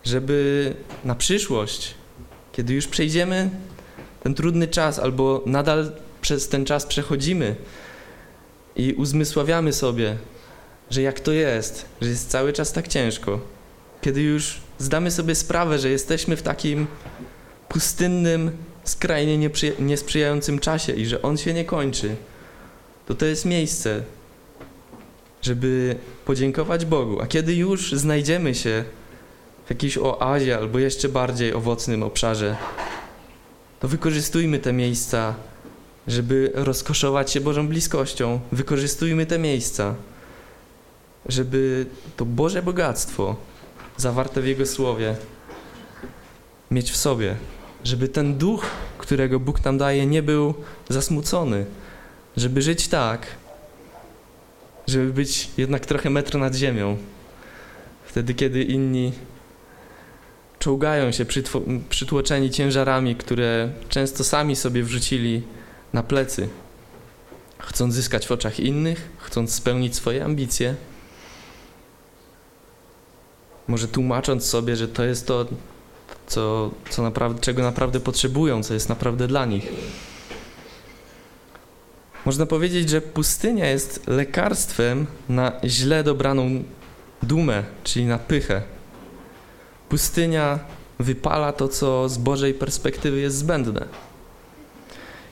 [0.04, 1.94] żeby na przyszłość,
[2.52, 3.50] kiedy już przejdziemy
[4.22, 7.56] ten trudny czas, albo nadal przez ten czas przechodzimy
[8.76, 10.16] i uzmysławiamy sobie,
[10.90, 13.40] że jak to jest, że jest cały czas tak ciężko,
[14.00, 16.87] kiedy już zdamy sobie sprawę, że jesteśmy w takim
[17.69, 18.51] pustynnym,
[18.85, 22.16] skrajnie niesprzyjającym czasie i że on się nie kończy,
[23.07, 24.03] to to jest miejsce,
[25.43, 27.21] żeby podziękować Bogu.
[27.21, 28.85] A kiedy już znajdziemy się
[29.66, 32.57] w jakiejś oazie albo jeszcze bardziej owocnym obszarze,
[33.81, 35.35] to wykorzystujmy te miejsca,
[36.09, 38.40] żeby rozkoszować się Bożą bliskością.
[38.53, 39.95] Wykorzystujmy te miejsca,
[41.27, 43.37] żeby to Boże bogactwo
[44.01, 45.17] zawarte w Jego Słowie
[46.71, 47.37] mieć w sobie,
[47.85, 48.67] żeby ten duch,
[48.99, 50.55] którego Bóg nam daje, nie był
[50.89, 51.67] zasmucony,
[52.37, 53.27] żeby żyć tak,
[54.87, 56.97] żeby być jednak trochę metr nad ziemią.
[58.05, 59.13] Wtedy, kiedy inni
[60.59, 61.25] czołgają się
[61.89, 65.43] przytłoczeni ciężarami, które często sami sobie wrzucili
[65.93, 66.49] na plecy,
[67.59, 70.75] chcąc zyskać w oczach innych, chcąc spełnić swoje ambicje,
[73.70, 75.46] może tłumacząc sobie, że to jest to,
[76.26, 79.72] co, co naprawdę, czego naprawdę potrzebują, co jest naprawdę dla nich.
[82.26, 86.62] Można powiedzieć, że pustynia jest lekarstwem na źle dobraną
[87.22, 88.62] dumę, czyli na pychę.
[89.88, 90.59] Pustynia
[90.98, 93.87] wypala to, co z Bożej perspektywy jest zbędne.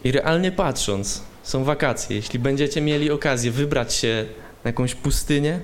[0.04, 2.16] I realnie patrząc, są wakacje.
[2.16, 4.26] Jeśli będziecie mieli okazję wybrać się
[4.64, 5.60] na jakąś pustynię,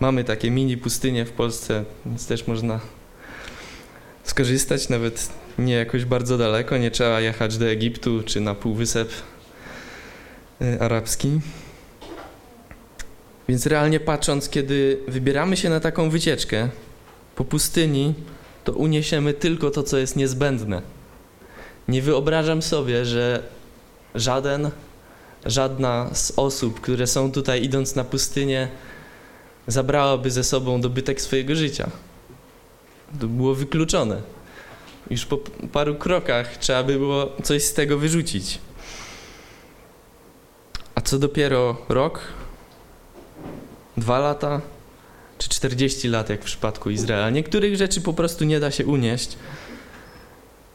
[0.00, 2.80] mamy takie mini pustynie w Polsce, więc też można
[4.24, 5.28] skorzystać, nawet
[5.58, 9.10] nie jakoś bardzo daleko, nie trzeba jechać do Egiptu czy na Półwysep
[10.62, 11.40] y, Arabski.
[13.48, 16.68] Więc realnie patrząc, kiedy wybieramy się na taką wycieczkę
[17.36, 18.14] po pustyni,
[18.64, 20.82] to uniesiemy tylko to, co jest niezbędne.
[21.88, 23.42] Nie wyobrażam sobie, że
[24.14, 24.70] żaden,
[25.46, 28.68] żadna z osób, które są tutaj idąc na pustynię,
[29.66, 31.90] zabrałaby ze sobą dobytek swojego życia.
[33.20, 34.22] To było wykluczone.
[35.10, 35.38] Już po
[35.72, 38.58] paru krokach trzeba by było coś z tego wyrzucić.
[40.94, 42.20] A co dopiero rok,
[43.96, 44.60] dwa lata,
[45.38, 47.30] czy 40 lat, jak w przypadku Izraela.
[47.30, 49.36] Niektórych rzeczy po prostu nie da się unieść.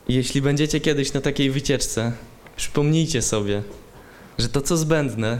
[0.07, 2.11] Jeśli będziecie kiedyś na takiej wycieczce,
[2.55, 3.63] przypomnijcie sobie,
[4.37, 5.39] że to, co zbędne,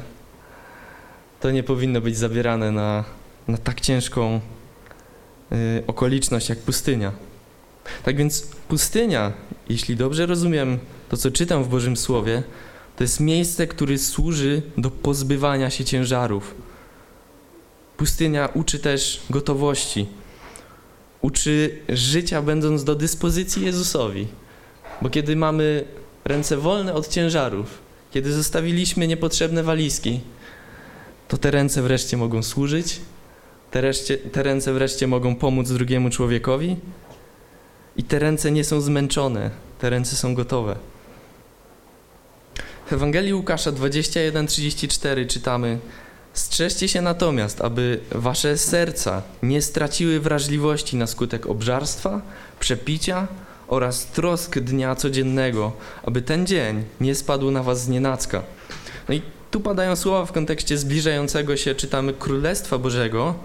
[1.40, 3.04] to nie powinno być zabierane na,
[3.50, 4.40] na tak ciężką
[5.52, 7.12] y, okoliczność jak pustynia.
[8.04, 9.34] Tak więc pustynia,
[9.70, 12.44] jeśli dobrze rozumiem to, co czytam w Bożym Słowie,
[12.96, 16.56] to jest miejsce, które służy do pozbywania się ciężarów.
[17.98, 20.08] Pustynia uczy też gotowości.
[21.22, 24.28] Uczy życia, będąc do dyspozycji Jezusowi.
[25.02, 25.86] Bo kiedy mamy
[26.26, 27.78] ręce wolne od ciężarów,
[28.12, 30.20] kiedy zostawiliśmy niepotrzebne walizki,
[31.28, 33.00] to te ręce wreszcie mogą służyć,
[33.72, 36.76] te, reszcie, te ręce wreszcie mogą pomóc drugiemu człowiekowi
[37.98, 40.76] i te ręce nie są zmęczone, te ręce są gotowe.
[42.86, 45.80] W Ewangelii Łukasza 21:34 czytamy:
[46.34, 52.22] Strzeżcie się natomiast, aby wasze serca nie straciły wrażliwości na skutek obżarstwa,
[52.60, 53.28] przepicia
[53.68, 55.72] oraz trosk dnia codziennego,
[56.04, 58.44] aby ten dzień nie spadł na was z nienacka.
[59.10, 63.36] No i tu padają słowa w kontekście zbliżającego się, czytamy Królestwa Bożego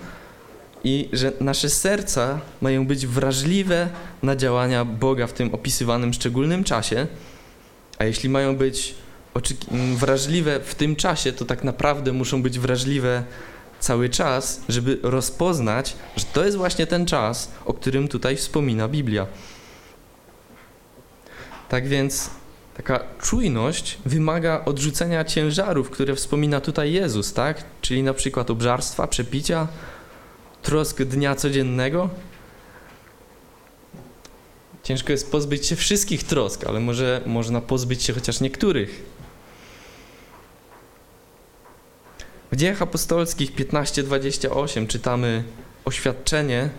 [0.84, 3.88] i że nasze serca mają być wrażliwe
[4.22, 7.06] na działania Boga w tym opisywanym szczególnym czasie,
[7.98, 8.94] a jeśli mają być
[9.96, 13.24] wrażliwe w tym czasie, to tak naprawdę muszą być wrażliwe
[13.80, 19.26] cały czas, żeby rozpoznać, że to jest właśnie ten czas, o którym tutaj wspomina Biblia.
[21.68, 22.30] Tak więc
[22.76, 27.64] Taka czujność wymaga odrzucenia ciężarów, które wspomina tutaj Jezus, tak?
[27.80, 29.68] Czyli na przykład obżarstwa, przepicia,
[30.62, 32.10] trosk dnia codziennego.
[34.82, 39.02] Ciężko jest pozbyć się wszystkich trosk, ale może można pozbyć się chociaż niektórych.
[42.52, 45.44] W dziejach apostolskich 15:28 czytamy
[45.84, 46.70] oświadczenie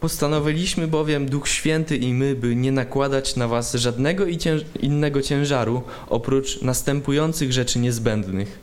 [0.00, 4.24] Postanowiliśmy bowiem, Duch Święty i my, by nie nakładać na was żadnego
[4.80, 8.58] innego ciężaru, oprócz następujących rzeczy niezbędnych.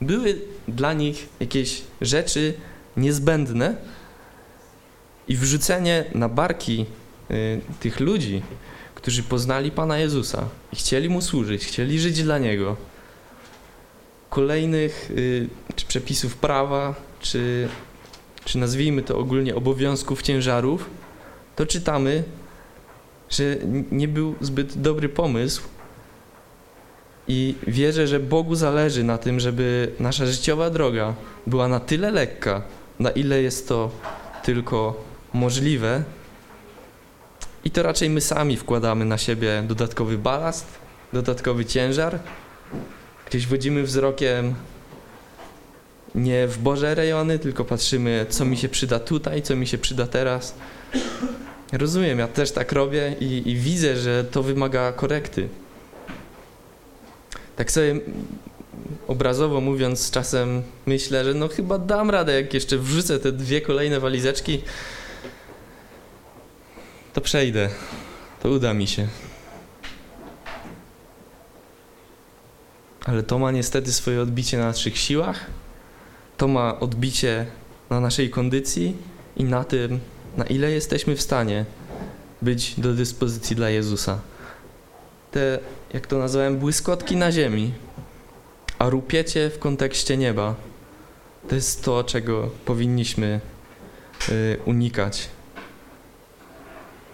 [0.00, 2.54] Były dla nich jakieś rzeczy
[2.96, 3.76] niezbędne
[5.28, 6.86] i wrzucenie na barki
[7.30, 8.42] y, tych ludzi,
[8.94, 12.76] którzy poznali Pana Jezusa i chcieli Mu służyć, chcieli żyć dla Niego,
[14.30, 17.68] kolejnych y, czy przepisów prawa, czy
[18.44, 20.90] czy nazwijmy to ogólnie obowiązków ciężarów,
[21.56, 22.24] to czytamy,
[23.30, 23.56] że
[23.90, 25.62] nie był zbyt dobry pomysł
[27.28, 31.14] i wierzę, że Bogu zależy na tym, żeby nasza życiowa droga
[31.46, 32.62] była na tyle lekka,
[32.98, 33.90] na ile jest to
[34.42, 36.02] tylko możliwe.
[37.64, 40.66] I to raczej my sami wkładamy na siebie dodatkowy balast,
[41.12, 42.18] dodatkowy ciężar.
[43.28, 44.54] Gdzieś wodzimy wzrokiem
[46.14, 50.06] nie w Boże rejony, tylko patrzymy, co mi się przyda tutaj, co mi się przyda
[50.06, 50.54] teraz.
[51.72, 55.48] Rozumiem, ja też tak robię i, i widzę, że to wymaga korekty.
[57.56, 58.00] Tak sobie
[59.08, 64.00] obrazowo mówiąc, czasem myślę, że no chyba dam radę, jak jeszcze wrzucę te dwie kolejne
[64.00, 64.62] walizeczki,
[67.12, 67.68] to przejdę.
[68.42, 69.08] To uda mi się.
[73.04, 75.46] Ale to ma niestety swoje odbicie na naszych siłach,
[76.42, 77.46] to ma odbicie
[77.90, 78.96] na naszej kondycji
[79.36, 80.00] i na tym,
[80.36, 81.64] na ile jesteśmy w stanie
[82.42, 84.18] być do dyspozycji dla Jezusa.
[85.30, 85.58] Te,
[85.94, 87.72] jak to nazwałem, błyskotki na ziemi,
[88.78, 90.54] a rupiecie w kontekście nieba,
[91.48, 93.40] to jest to, czego powinniśmy
[94.28, 95.28] y, unikać.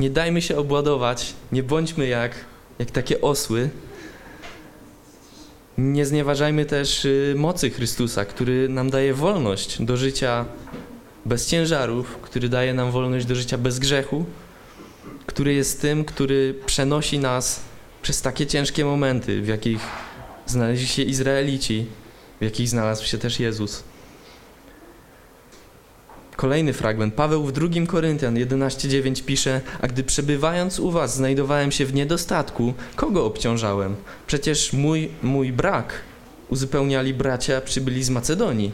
[0.01, 2.33] Nie dajmy się obładować, nie bądźmy jak,
[2.79, 3.71] jak takie osły,
[5.79, 10.45] nie znieważajmy też y, mocy Chrystusa, który nam daje wolność do życia
[11.27, 14.25] bez ciężarów, który daje nam wolność do życia bez grzechu,
[15.27, 17.61] który jest tym, który przenosi nas
[18.03, 19.81] przez takie ciężkie momenty, w jakich
[20.47, 21.87] znaleźli się Izraelici,
[22.41, 23.83] w jakich znalazł się też Jezus.
[26.39, 27.15] Kolejny fragment.
[27.15, 32.75] Paweł w 2 Koryntian 11:9 pisze: A gdy przebywając u was znajdowałem się w niedostatku,
[32.97, 33.97] kogo obciążałem?
[34.27, 35.93] Przecież mój, mój brak
[36.49, 38.73] uzupełniali bracia przybyli z Macedonii.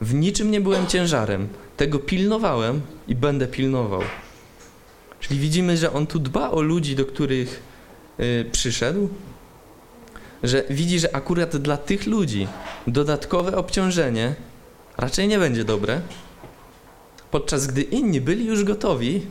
[0.00, 1.48] W niczym nie byłem ciężarem.
[1.76, 4.02] Tego pilnowałem i będę pilnował.
[5.20, 7.62] Czyli widzimy, że on tu dba o ludzi, do których
[8.18, 9.08] yy, przyszedł,
[10.42, 12.48] że widzi, że akurat dla tych ludzi
[12.86, 14.34] dodatkowe obciążenie
[14.98, 16.00] raczej nie będzie dobre,
[17.30, 19.26] podczas gdy inni byli już gotowi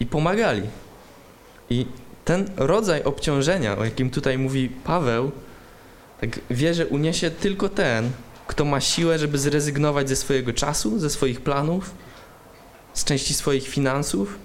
[0.00, 0.62] i pomagali.
[1.70, 1.86] I
[2.24, 5.30] ten rodzaj obciążenia, o jakim tutaj mówi Paweł,
[6.20, 8.10] tak wie, że uniesie tylko ten,
[8.46, 11.90] kto ma siłę, żeby zrezygnować ze swojego czasu, ze swoich planów,
[12.94, 14.38] z części swoich finansów.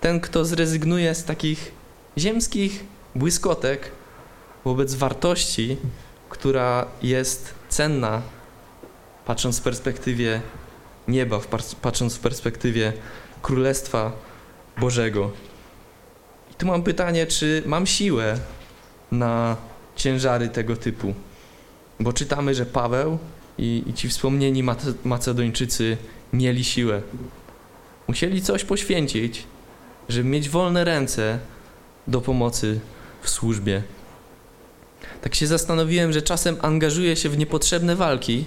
[0.00, 1.72] Ten, kto zrezygnuje z takich
[2.18, 3.90] ziemskich błyskotek
[4.64, 5.76] wobec wartości,
[6.28, 8.22] która jest cenna,
[9.26, 10.40] patrząc w perspektywie
[11.08, 11.40] nieba,
[11.82, 12.92] patrząc w perspektywie
[13.42, 14.12] Królestwa
[14.80, 15.30] Bożego.
[16.50, 18.38] I tu mam pytanie, czy mam siłę
[19.12, 19.56] na
[19.96, 21.14] ciężary tego typu?
[22.00, 23.18] Bo czytamy, że Paweł
[23.58, 24.64] i, i ci wspomnieni
[25.04, 25.96] Macedończycy
[26.32, 27.02] mieli siłę.
[28.08, 29.44] Musieli coś poświęcić,
[30.08, 31.38] żeby mieć wolne ręce
[32.06, 32.80] do pomocy
[33.22, 33.82] w służbie.
[35.22, 38.44] Tak się zastanowiłem, że czasem angażuję się w niepotrzebne walki,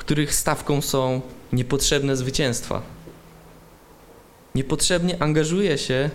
[0.00, 1.20] których stawką są
[1.52, 2.82] niepotrzebne zwycięstwa.
[4.54, 6.10] Niepotrzebnie angażuję się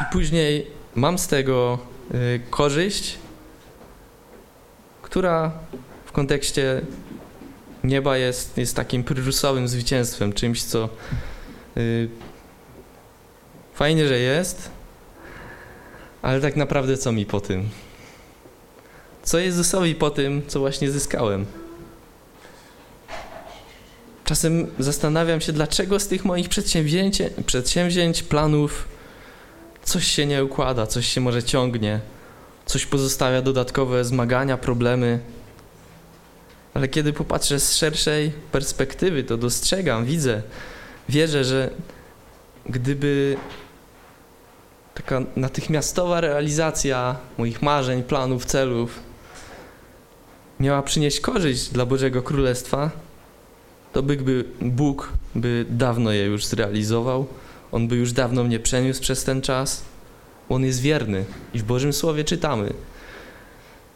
[0.00, 1.78] i później mam z tego
[2.14, 3.18] y, korzyść,
[5.02, 5.52] która
[6.06, 6.80] w kontekście
[7.84, 10.88] nieba jest, jest takim pryrusowym zwycięstwem, czymś, co
[11.76, 12.08] y,
[13.74, 14.70] fajnie, że jest,
[16.22, 17.68] ale tak naprawdę co mi po tym?
[19.22, 21.46] Co Jezusowi po tym, co właśnie zyskałem?
[24.26, 28.88] Czasem zastanawiam się, dlaczego z tych moich przedsięwzięć, przedsięwzięć, planów
[29.84, 32.00] coś się nie układa, coś się może ciągnie,
[32.66, 35.20] coś pozostawia dodatkowe zmagania, problemy.
[36.74, 40.42] Ale kiedy popatrzę z szerszej perspektywy, to dostrzegam, widzę,
[41.08, 41.70] wierzę, że
[42.68, 43.36] gdyby
[44.94, 49.00] taka natychmiastowa realizacja moich marzeń, planów, celów
[50.60, 53.05] miała przynieść korzyść dla Bożego Królestwa,
[53.96, 57.26] to by Bóg by dawno je już zrealizował.
[57.72, 59.82] On by już dawno mnie przeniósł przez ten czas.
[60.48, 61.24] On jest wierny
[61.54, 62.72] i w Bożym Słowie czytamy,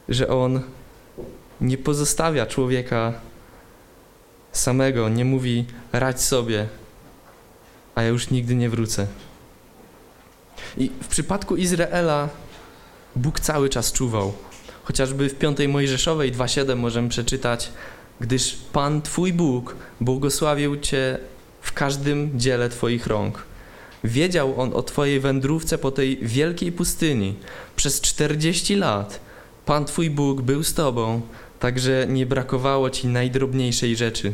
[0.09, 0.61] że On
[1.61, 3.13] nie pozostawia człowieka
[4.53, 6.69] samego, nie mówi radź sobie,
[7.95, 9.07] a ja już nigdy nie wrócę.
[10.77, 12.29] I w przypadku Izraela
[13.17, 14.33] Bóg cały czas czuwał.
[14.85, 17.71] Chociażby w 5 Mojżeszowej 2.7 możemy przeczytać,
[18.21, 21.19] gdyż Pan Twój Bóg błogosławił Cię
[21.61, 23.45] w każdym dziele Twoich rąk.
[24.05, 27.35] Wiedział On o Twojej wędrówce po tej wielkiej pustyni.
[27.77, 29.21] Przez 40 lat
[29.67, 31.21] Pan Twój Bóg był z Tobą,
[31.61, 34.33] także nie brakowało Ci najdrobniejszej rzeczy.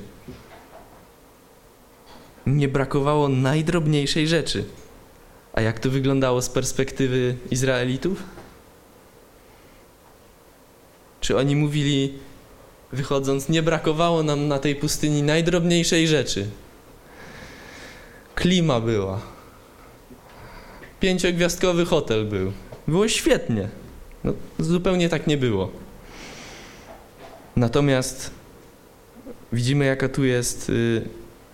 [2.47, 4.65] Nie brakowało najdrobniejszej rzeczy.
[5.53, 8.23] A jak to wyglądało z perspektywy Izraelitów?
[11.21, 12.15] Czy oni mówili,
[12.93, 16.47] wychodząc, nie brakowało nam na tej pustyni najdrobniejszej rzeczy?
[18.35, 19.21] Klima była.
[21.01, 22.53] Pięciogwiazdkowy hotel był.
[22.89, 23.69] Było świetnie.
[24.25, 25.71] No, zupełnie tak nie było.
[27.57, 28.31] Natomiast
[29.53, 31.03] widzimy, jaka tu jest y,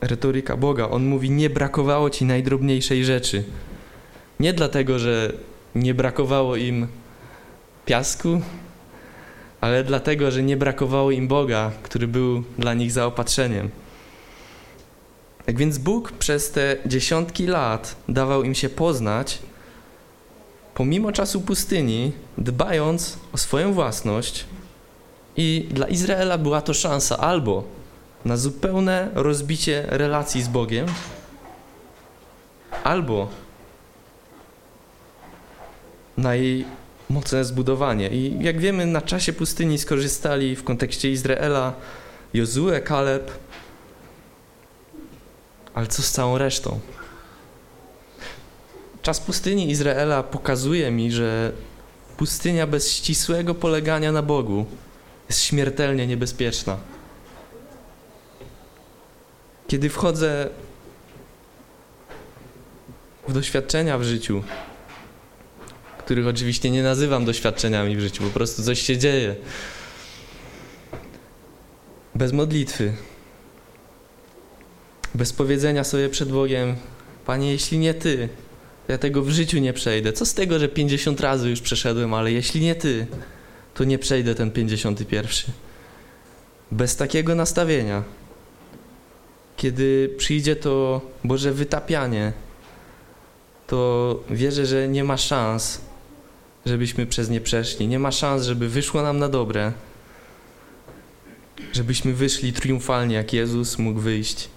[0.01, 0.89] retoryka Boga.
[0.91, 3.45] On mówi: Nie brakowało ci najdrobniejszej rzeczy.
[4.41, 5.33] Nie dlatego, że
[5.75, 6.87] nie brakowało im
[7.87, 8.41] piasku,
[9.63, 13.71] ale dlatego, że nie brakowało im Boga, który był dla nich zaopatrzeniem.
[15.47, 19.39] Tak więc Bóg przez te dziesiątki lat dawał im się poznać,
[20.75, 24.45] pomimo czasu pustyni, dbając o swoją własność,
[25.37, 27.65] i dla Izraela była to szansa albo
[28.25, 30.87] na zupełne rozbicie relacji z Bogiem,
[32.85, 33.29] albo
[36.17, 36.65] na jej
[37.11, 38.09] mocne zbudowanie.
[38.09, 41.73] I jak wiemy, na czasie pustyni skorzystali w kontekście Izraela
[42.35, 43.31] Jozue, Kaleb,
[45.75, 46.81] ale co z całą resztą?
[49.03, 51.53] Czas pustyni Izraela pokazuje mi, że
[52.17, 54.67] pustynia bez ścisłego polegania na Bogu
[55.29, 56.77] jest śmiertelnie niebezpieczna.
[59.69, 60.49] Kiedy wchodzę
[63.29, 64.43] w doświadczenia w życiu,
[66.05, 69.35] których oczywiście nie nazywam doświadczeniami w życiu, po prostu coś się dzieje.
[72.15, 72.93] Bez modlitwy,
[75.15, 76.77] bez powiedzenia sobie przed Bogiem,
[77.27, 78.29] Panie, jeśli nie Ty,
[78.89, 80.13] ja tego w życiu nie przejdę.
[80.13, 83.07] Co z tego, że 50 razy już przeszedłem, ale jeśli nie Ty,
[83.75, 85.55] to nie przejdę ten 51.
[86.71, 88.03] Bez takiego nastawienia,
[89.57, 92.33] kiedy przyjdzie to Boże wytapianie,
[93.67, 95.81] to wierzę, że nie ma szans,
[96.67, 97.89] żebyśmy przez nie przeszli.
[97.89, 99.73] Nie ma szans, żeby wyszło nam na dobre,
[101.73, 104.49] żebyśmy wyszli triumfalnie, jak Jezus mógł wyjść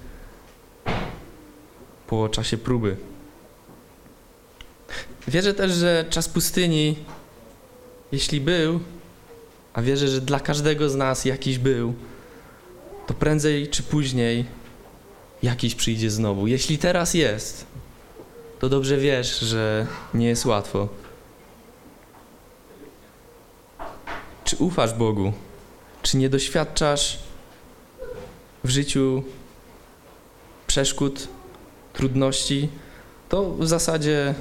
[2.07, 2.97] po czasie próby.
[5.27, 6.95] Wierzę też, że czas pustyni,
[8.11, 8.79] jeśli był,
[9.73, 11.93] a wierzę, że dla każdego z nas jakiś był,
[13.07, 14.45] to prędzej czy później
[15.43, 16.47] jakiś przyjdzie znowu.
[16.47, 17.65] Jeśli teraz jest,
[18.59, 20.89] to dobrze wiesz, że nie jest łatwo.
[24.45, 25.33] Czy ufasz Bogu?
[26.01, 27.19] Czy nie doświadczasz
[28.63, 29.23] w życiu
[30.67, 31.27] przeszkód,
[31.93, 32.69] trudności?
[33.29, 34.35] To w zasadzie,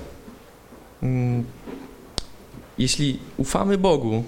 [1.03, 1.45] mm,
[2.79, 4.25] jeśli ufamy Bogu,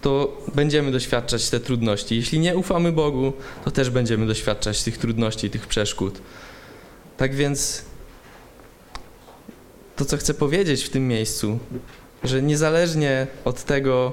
[0.00, 2.16] to będziemy doświadczać te trudności.
[2.16, 3.32] Jeśli nie ufamy Bogu,
[3.64, 6.20] to też będziemy doświadczać tych trudności, tych przeszkód.
[7.16, 7.84] Tak więc
[9.96, 11.58] to, co chcę powiedzieć w tym miejscu,
[12.24, 14.12] że niezależnie od tego,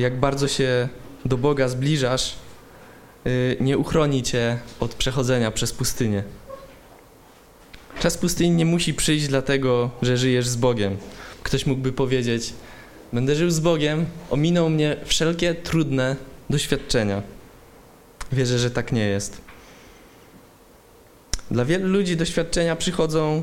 [0.00, 0.88] jak bardzo się
[1.24, 2.36] do Boga zbliżasz,
[3.26, 6.22] y, nie uchroni cię od przechodzenia przez pustynię.
[8.00, 10.96] Czas pustyni nie musi przyjść dlatego, że żyjesz z Bogiem.
[11.42, 12.54] Ktoś mógłby powiedzieć,
[13.14, 16.16] Będę żył z Bogiem, ominą mnie wszelkie trudne
[16.50, 17.22] doświadczenia.
[18.32, 19.40] Wierzę, że tak nie jest.
[21.50, 23.42] Dla wielu ludzi doświadczenia przychodzą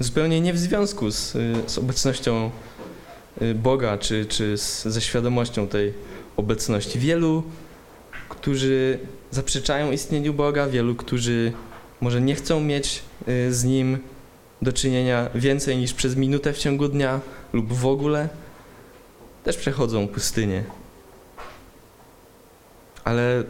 [0.00, 1.32] zupełnie nie w związku z,
[1.66, 2.50] z obecnością y,
[3.54, 5.94] Boga, czy, czy z, ze świadomością tej
[6.36, 6.98] obecności.
[6.98, 7.42] Wielu,
[8.28, 8.98] którzy
[9.30, 11.52] zaprzeczają istnieniu Boga, wielu, którzy
[12.00, 13.98] może nie chcą mieć y, z Nim
[14.62, 17.20] do czynienia więcej niż przez minutę w ciągu dnia
[17.52, 18.28] lub w ogóle,
[19.44, 20.64] też przechodzą pustynię.
[23.04, 23.44] Ale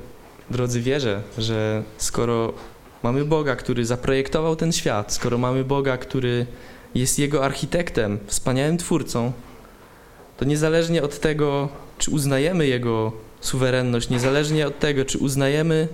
[0.51, 2.53] drodzy, wierzę, że skoro
[3.03, 6.47] mamy Boga, który zaprojektował ten świat, skoro mamy Boga, który
[6.95, 9.33] jest Jego architektem, wspaniałym twórcą,
[10.37, 11.69] to niezależnie od tego,
[11.99, 15.89] czy uznajemy Jego suwerenność, niezależnie od tego, czy uznajemy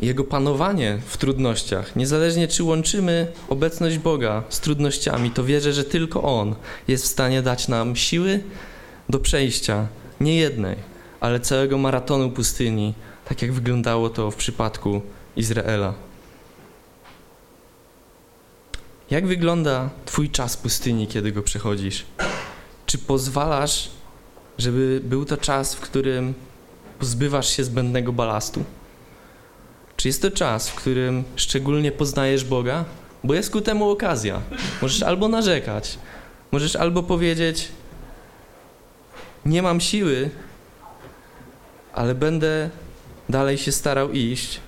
[0.00, 6.22] Jego panowanie w trudnościach, niezależnie czy łączymy obecność Boga z trudnościami, to wierzę, że tylko
[6.22, 6.54] On
[6.88, 8.40] jest w stanie dać nam siły
[9.08, 9.86] do przejścia
[10.20, 10.76] nie jednej,
[11.20, 15.02] ale całego maratonu pustyni, tak jak wyglądało to w przypadku
[15.36, 15.94] Izraela.
[19.10, 22.04] Jak wygląda Twój czas pustyni, kiedy go przechodzisz?
[22.86, 23.90] Czy pozwalasz,
[24.58, 26.34] żeby był to czas, w którym
[26.98, 28.64] pozbywasz się zbędnego balastu?
[29.96, 32.84] Czy jest to czas, w którym szczególnie poznajesz Boga?
[33.24, 34.40] Bo jest ku temu okazja.
[34.82, 35.98] Możesz albo narzekać,
[36.52, 37.68] możesz albo powiedzieć:
[39.44, 40.30] Nie mam siły,
[41.92, 42.70] ale będę
[43.28, 44.60] dalej się starał iść,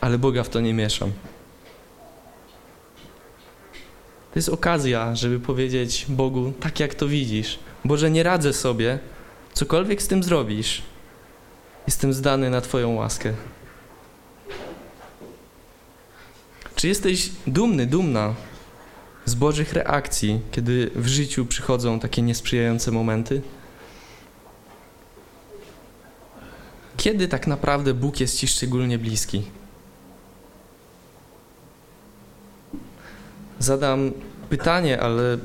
[0.00, 1.12] ale Boga w to nie mieszam.
[4.32, 8.98] To jest okazja, żeby powiedzieć Bogu, tak jak to widzisz, Boże, nie radzę sobie,
[9.52, 10.82] cokolwiek z tym zrobisz,
[11.86, 13.32] jestem zdany na Twoją łaskę.
[16.76, 18.34] Czy jesteś dumny, dumna
[19.24, 23.42] z Bożych reakcji, kiedy w życiu przychodzą takie niesprzyjające momenty?
[26.96, 29.42] Kiedy tak naprawdę Bóg jest Ci szczególnie bliski?
[33.62, 34.12] Zadam
[34.50, 35.38] pytanie, ale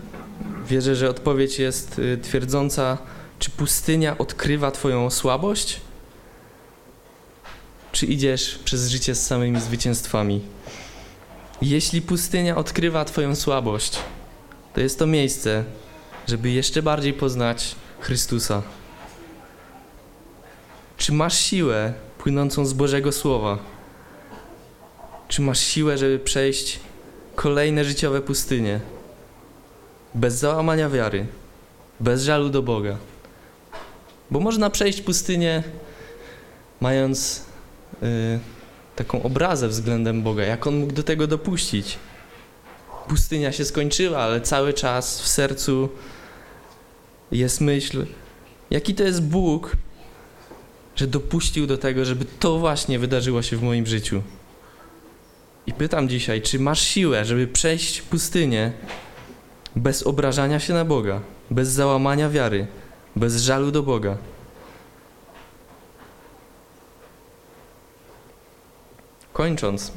[0.68, 2.98] wierzę, że odpowiedź jest y, twierdząca,
[3.40, 5.82] czy pustynia odkrywa Twoją słabość?
[7.92, 10.42] Czy idziesz przez życie z samymi zwycięstwami?
[11.62, 14.00] Jeśli pustynia odkrywa Twoją słabość,
[14.74, 15.64] to jest to miejsce,
[16.28, 18.62] żeby jeszcze bardziej poznać Chrystusa.
[20.98, 23.58] Czy masz siłę płynącą z Bożego Słowa?
[25.28, 26.80] Czy masz siłę, żeby przejść
[27.38, 28.80] kolejne życiowe pustynie?
[30.16, 31.26] Bez załamania wiary,
[32.00, 32.98] bez żalu do Boga.
[34.32, 35.64] Bo można przejść pustynię
[36.82, 37.46] mając
[38.04, 38.40] y,
[38.96, 41.98] taką obrazę względem Boga, jak On mógł do tego dopuścić.
[43.08, 45.90] Pustynia się skończyła, ale cały czas w sercu
[47.32, 48.06] jest myśl,
[48.70, 49.76] jaki to jest Bóg,
[50.96, 54.22] że dopuścił do tego, żeby to właśnie wydarzyło się w moim życiu.
[55.68, 58.72] I pytam dzisiaj, czy masz siłę, żeby przejść pustynię
[59.76, 62.68] bez obrażania się na Boga, bez załamania wiary,
[63.16, 64.18] bez żalu do Boga?
[69.34, 69.92] Kończąc,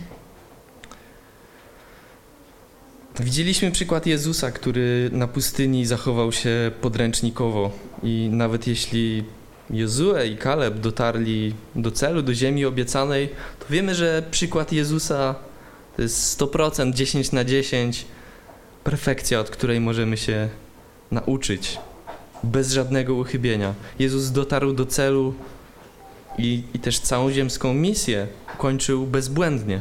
[3.21, 7.71] widzieliśmy przykład Jezusa, który na pustyni zachował się podręcznikowo
[8.03, 9.25] i nawet jeśli
[9.71, 15.35] Jozue i Kaleb dotarli do celu, do ziemi obiecanej, to wiemy, że przykład Jezusa
[16.01, 18.07] to jest 100%, 10 na 10,
[18.85, 20.49] perfekcja, od której możemy się
[21.11, 21.79] nauczyć,
[22.43, 23.75] bez żadnego uchybienia.
[23.99, 25.35] Jezus dotarł do celu
[26.39, 28.27] i, i też całą ziemską misję
[28.59, 29.81] kończył bezbłędnie.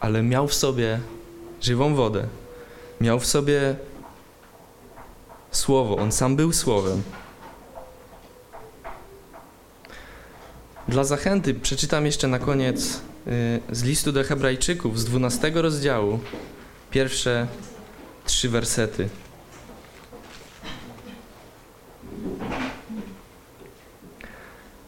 [0.00, 1.00] Ale miał w sobie
[1.60, 2.26] żywą wodę,
[3.00, 3.76] miał w sobie
[5.50, 7.02] słowo, on sam był słowem.
[10.88, 13.00] Dla zachęty przeczytam jeszcze na koniec
[13.72, 16.20] z listu do Hebrajczyków z 12 rozdziału
[16.90, 17.46] pierwsze
[18.24, 19.08] trzy wersety.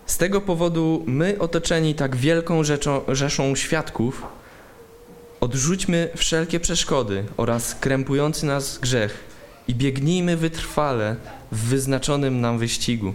[0.07, 4.23] Z tego powodu my, otoczeni tak wielką rzeczą, rzeszą świadków,
[5.41, 9.25] odrzućmy wszelkie przeszkody oraz krępujący nas grzech
[9.69, 11.17] i biegnijmy wytrwale
[11.53, 13.15] w wyznaczonym nam wyścigu.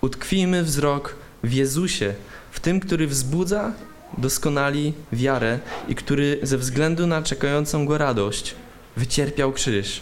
[0.00, 2.14] Utkwijmy wzrok w Jezusie,
[2.50, 3.72] w tym, który wzbudza
[4.18, 5.58] doskonali wiarę
[5.88, 8.54] i który ze względu na czekającą go radość
[8.96, 10.00] wycierpiał krzyż,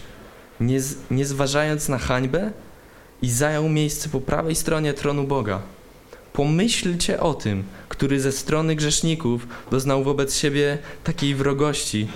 [0.59, 0.79] nie,
[1.11, 2.51] nie zważając na hańbę
[3.21, 5.61] i zajął miejsce po prawej stronie tronu Boga.
[6.33, 12.07] Pomyślcie o tym, który ze strony grzeszników doznał wobec siebie takiej wrogości,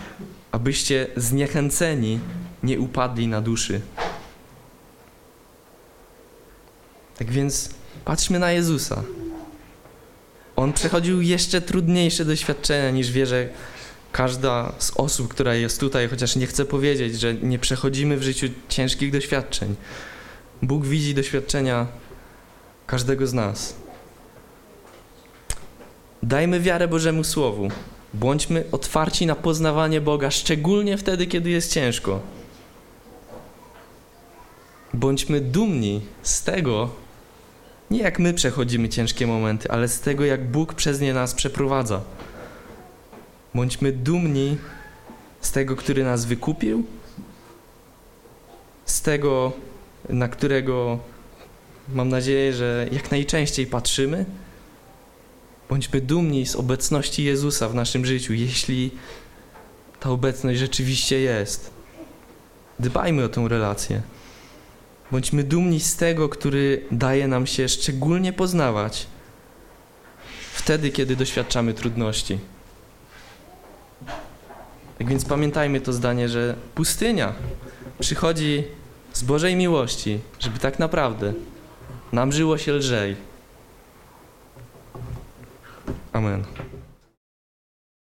[0.51, 2.19] abyście zniechęceni
[2.63, 3.81] nie upadli na duszy.
[7.17, 7.69] Tak więc
[8.05, 9.03] patrzmy na Jezusa.
[10.59, 13.49] On przechodził jeszcze trudniejsze doświadczenia niż wierzę
[14.11, 18.47] każda z osób, która jest tutaj, chociaż nie chcę powiedzieć, że nie przechodzimy w życiu
[18.69, 19.75] ciężkich doświadczeń.
[20.61, 21.87] Bóg widzi doświadczenia
[22.87, 23.75] każdego z nas.
[26.23, 27.67] Dajmy wiarę Bożemu Słowu.
[28.13, 32.19] Bądźmy otwarci na poznawanie Boga, szczególnie wtedy, kiedy jest ciężko.
[34.93, 36.89] Bądźmy dumni z tego,
[37.91, 42.01] nie jak my przechodzimy ciężkie momenty, ale z tego, jak Bóg przez nie nas przeprowadza.
[43.55, 44.57] Bądźmy dumni
[45.41, 46.85] z tego, który nas wykupił,
[48.85, 49.53] z tego,
[50.09, 50.99] na którego
[51.93, 54.25] mam nadzieję, że jak najczęściej patrzymy.
[55.69, 58.91] Bądźmy dumni z obecności Jezusa w naszym życiu, jeśli
[59.99, 61.71] ta obecność rzeczywiście jest.
[62.79, 64.01] Dbajmy o tę relację.
[65.11, 69.07] Bądźmy dumni z tego, który daje nam się szczególnie poznawać
[70.53, 72.39] wtedy, kiedy doświadczamy trudności.
[74.97, 77.33] Tak więc pamiętajmy to zdanie, że pustynia
[77.99, 78.63] przychodzi
[79.13, 81.33] z Bożej miłości, żeby tak naprawdę
[82.11, 83.15] nam żyło się lżej.
[86.13, 86.43] Amen.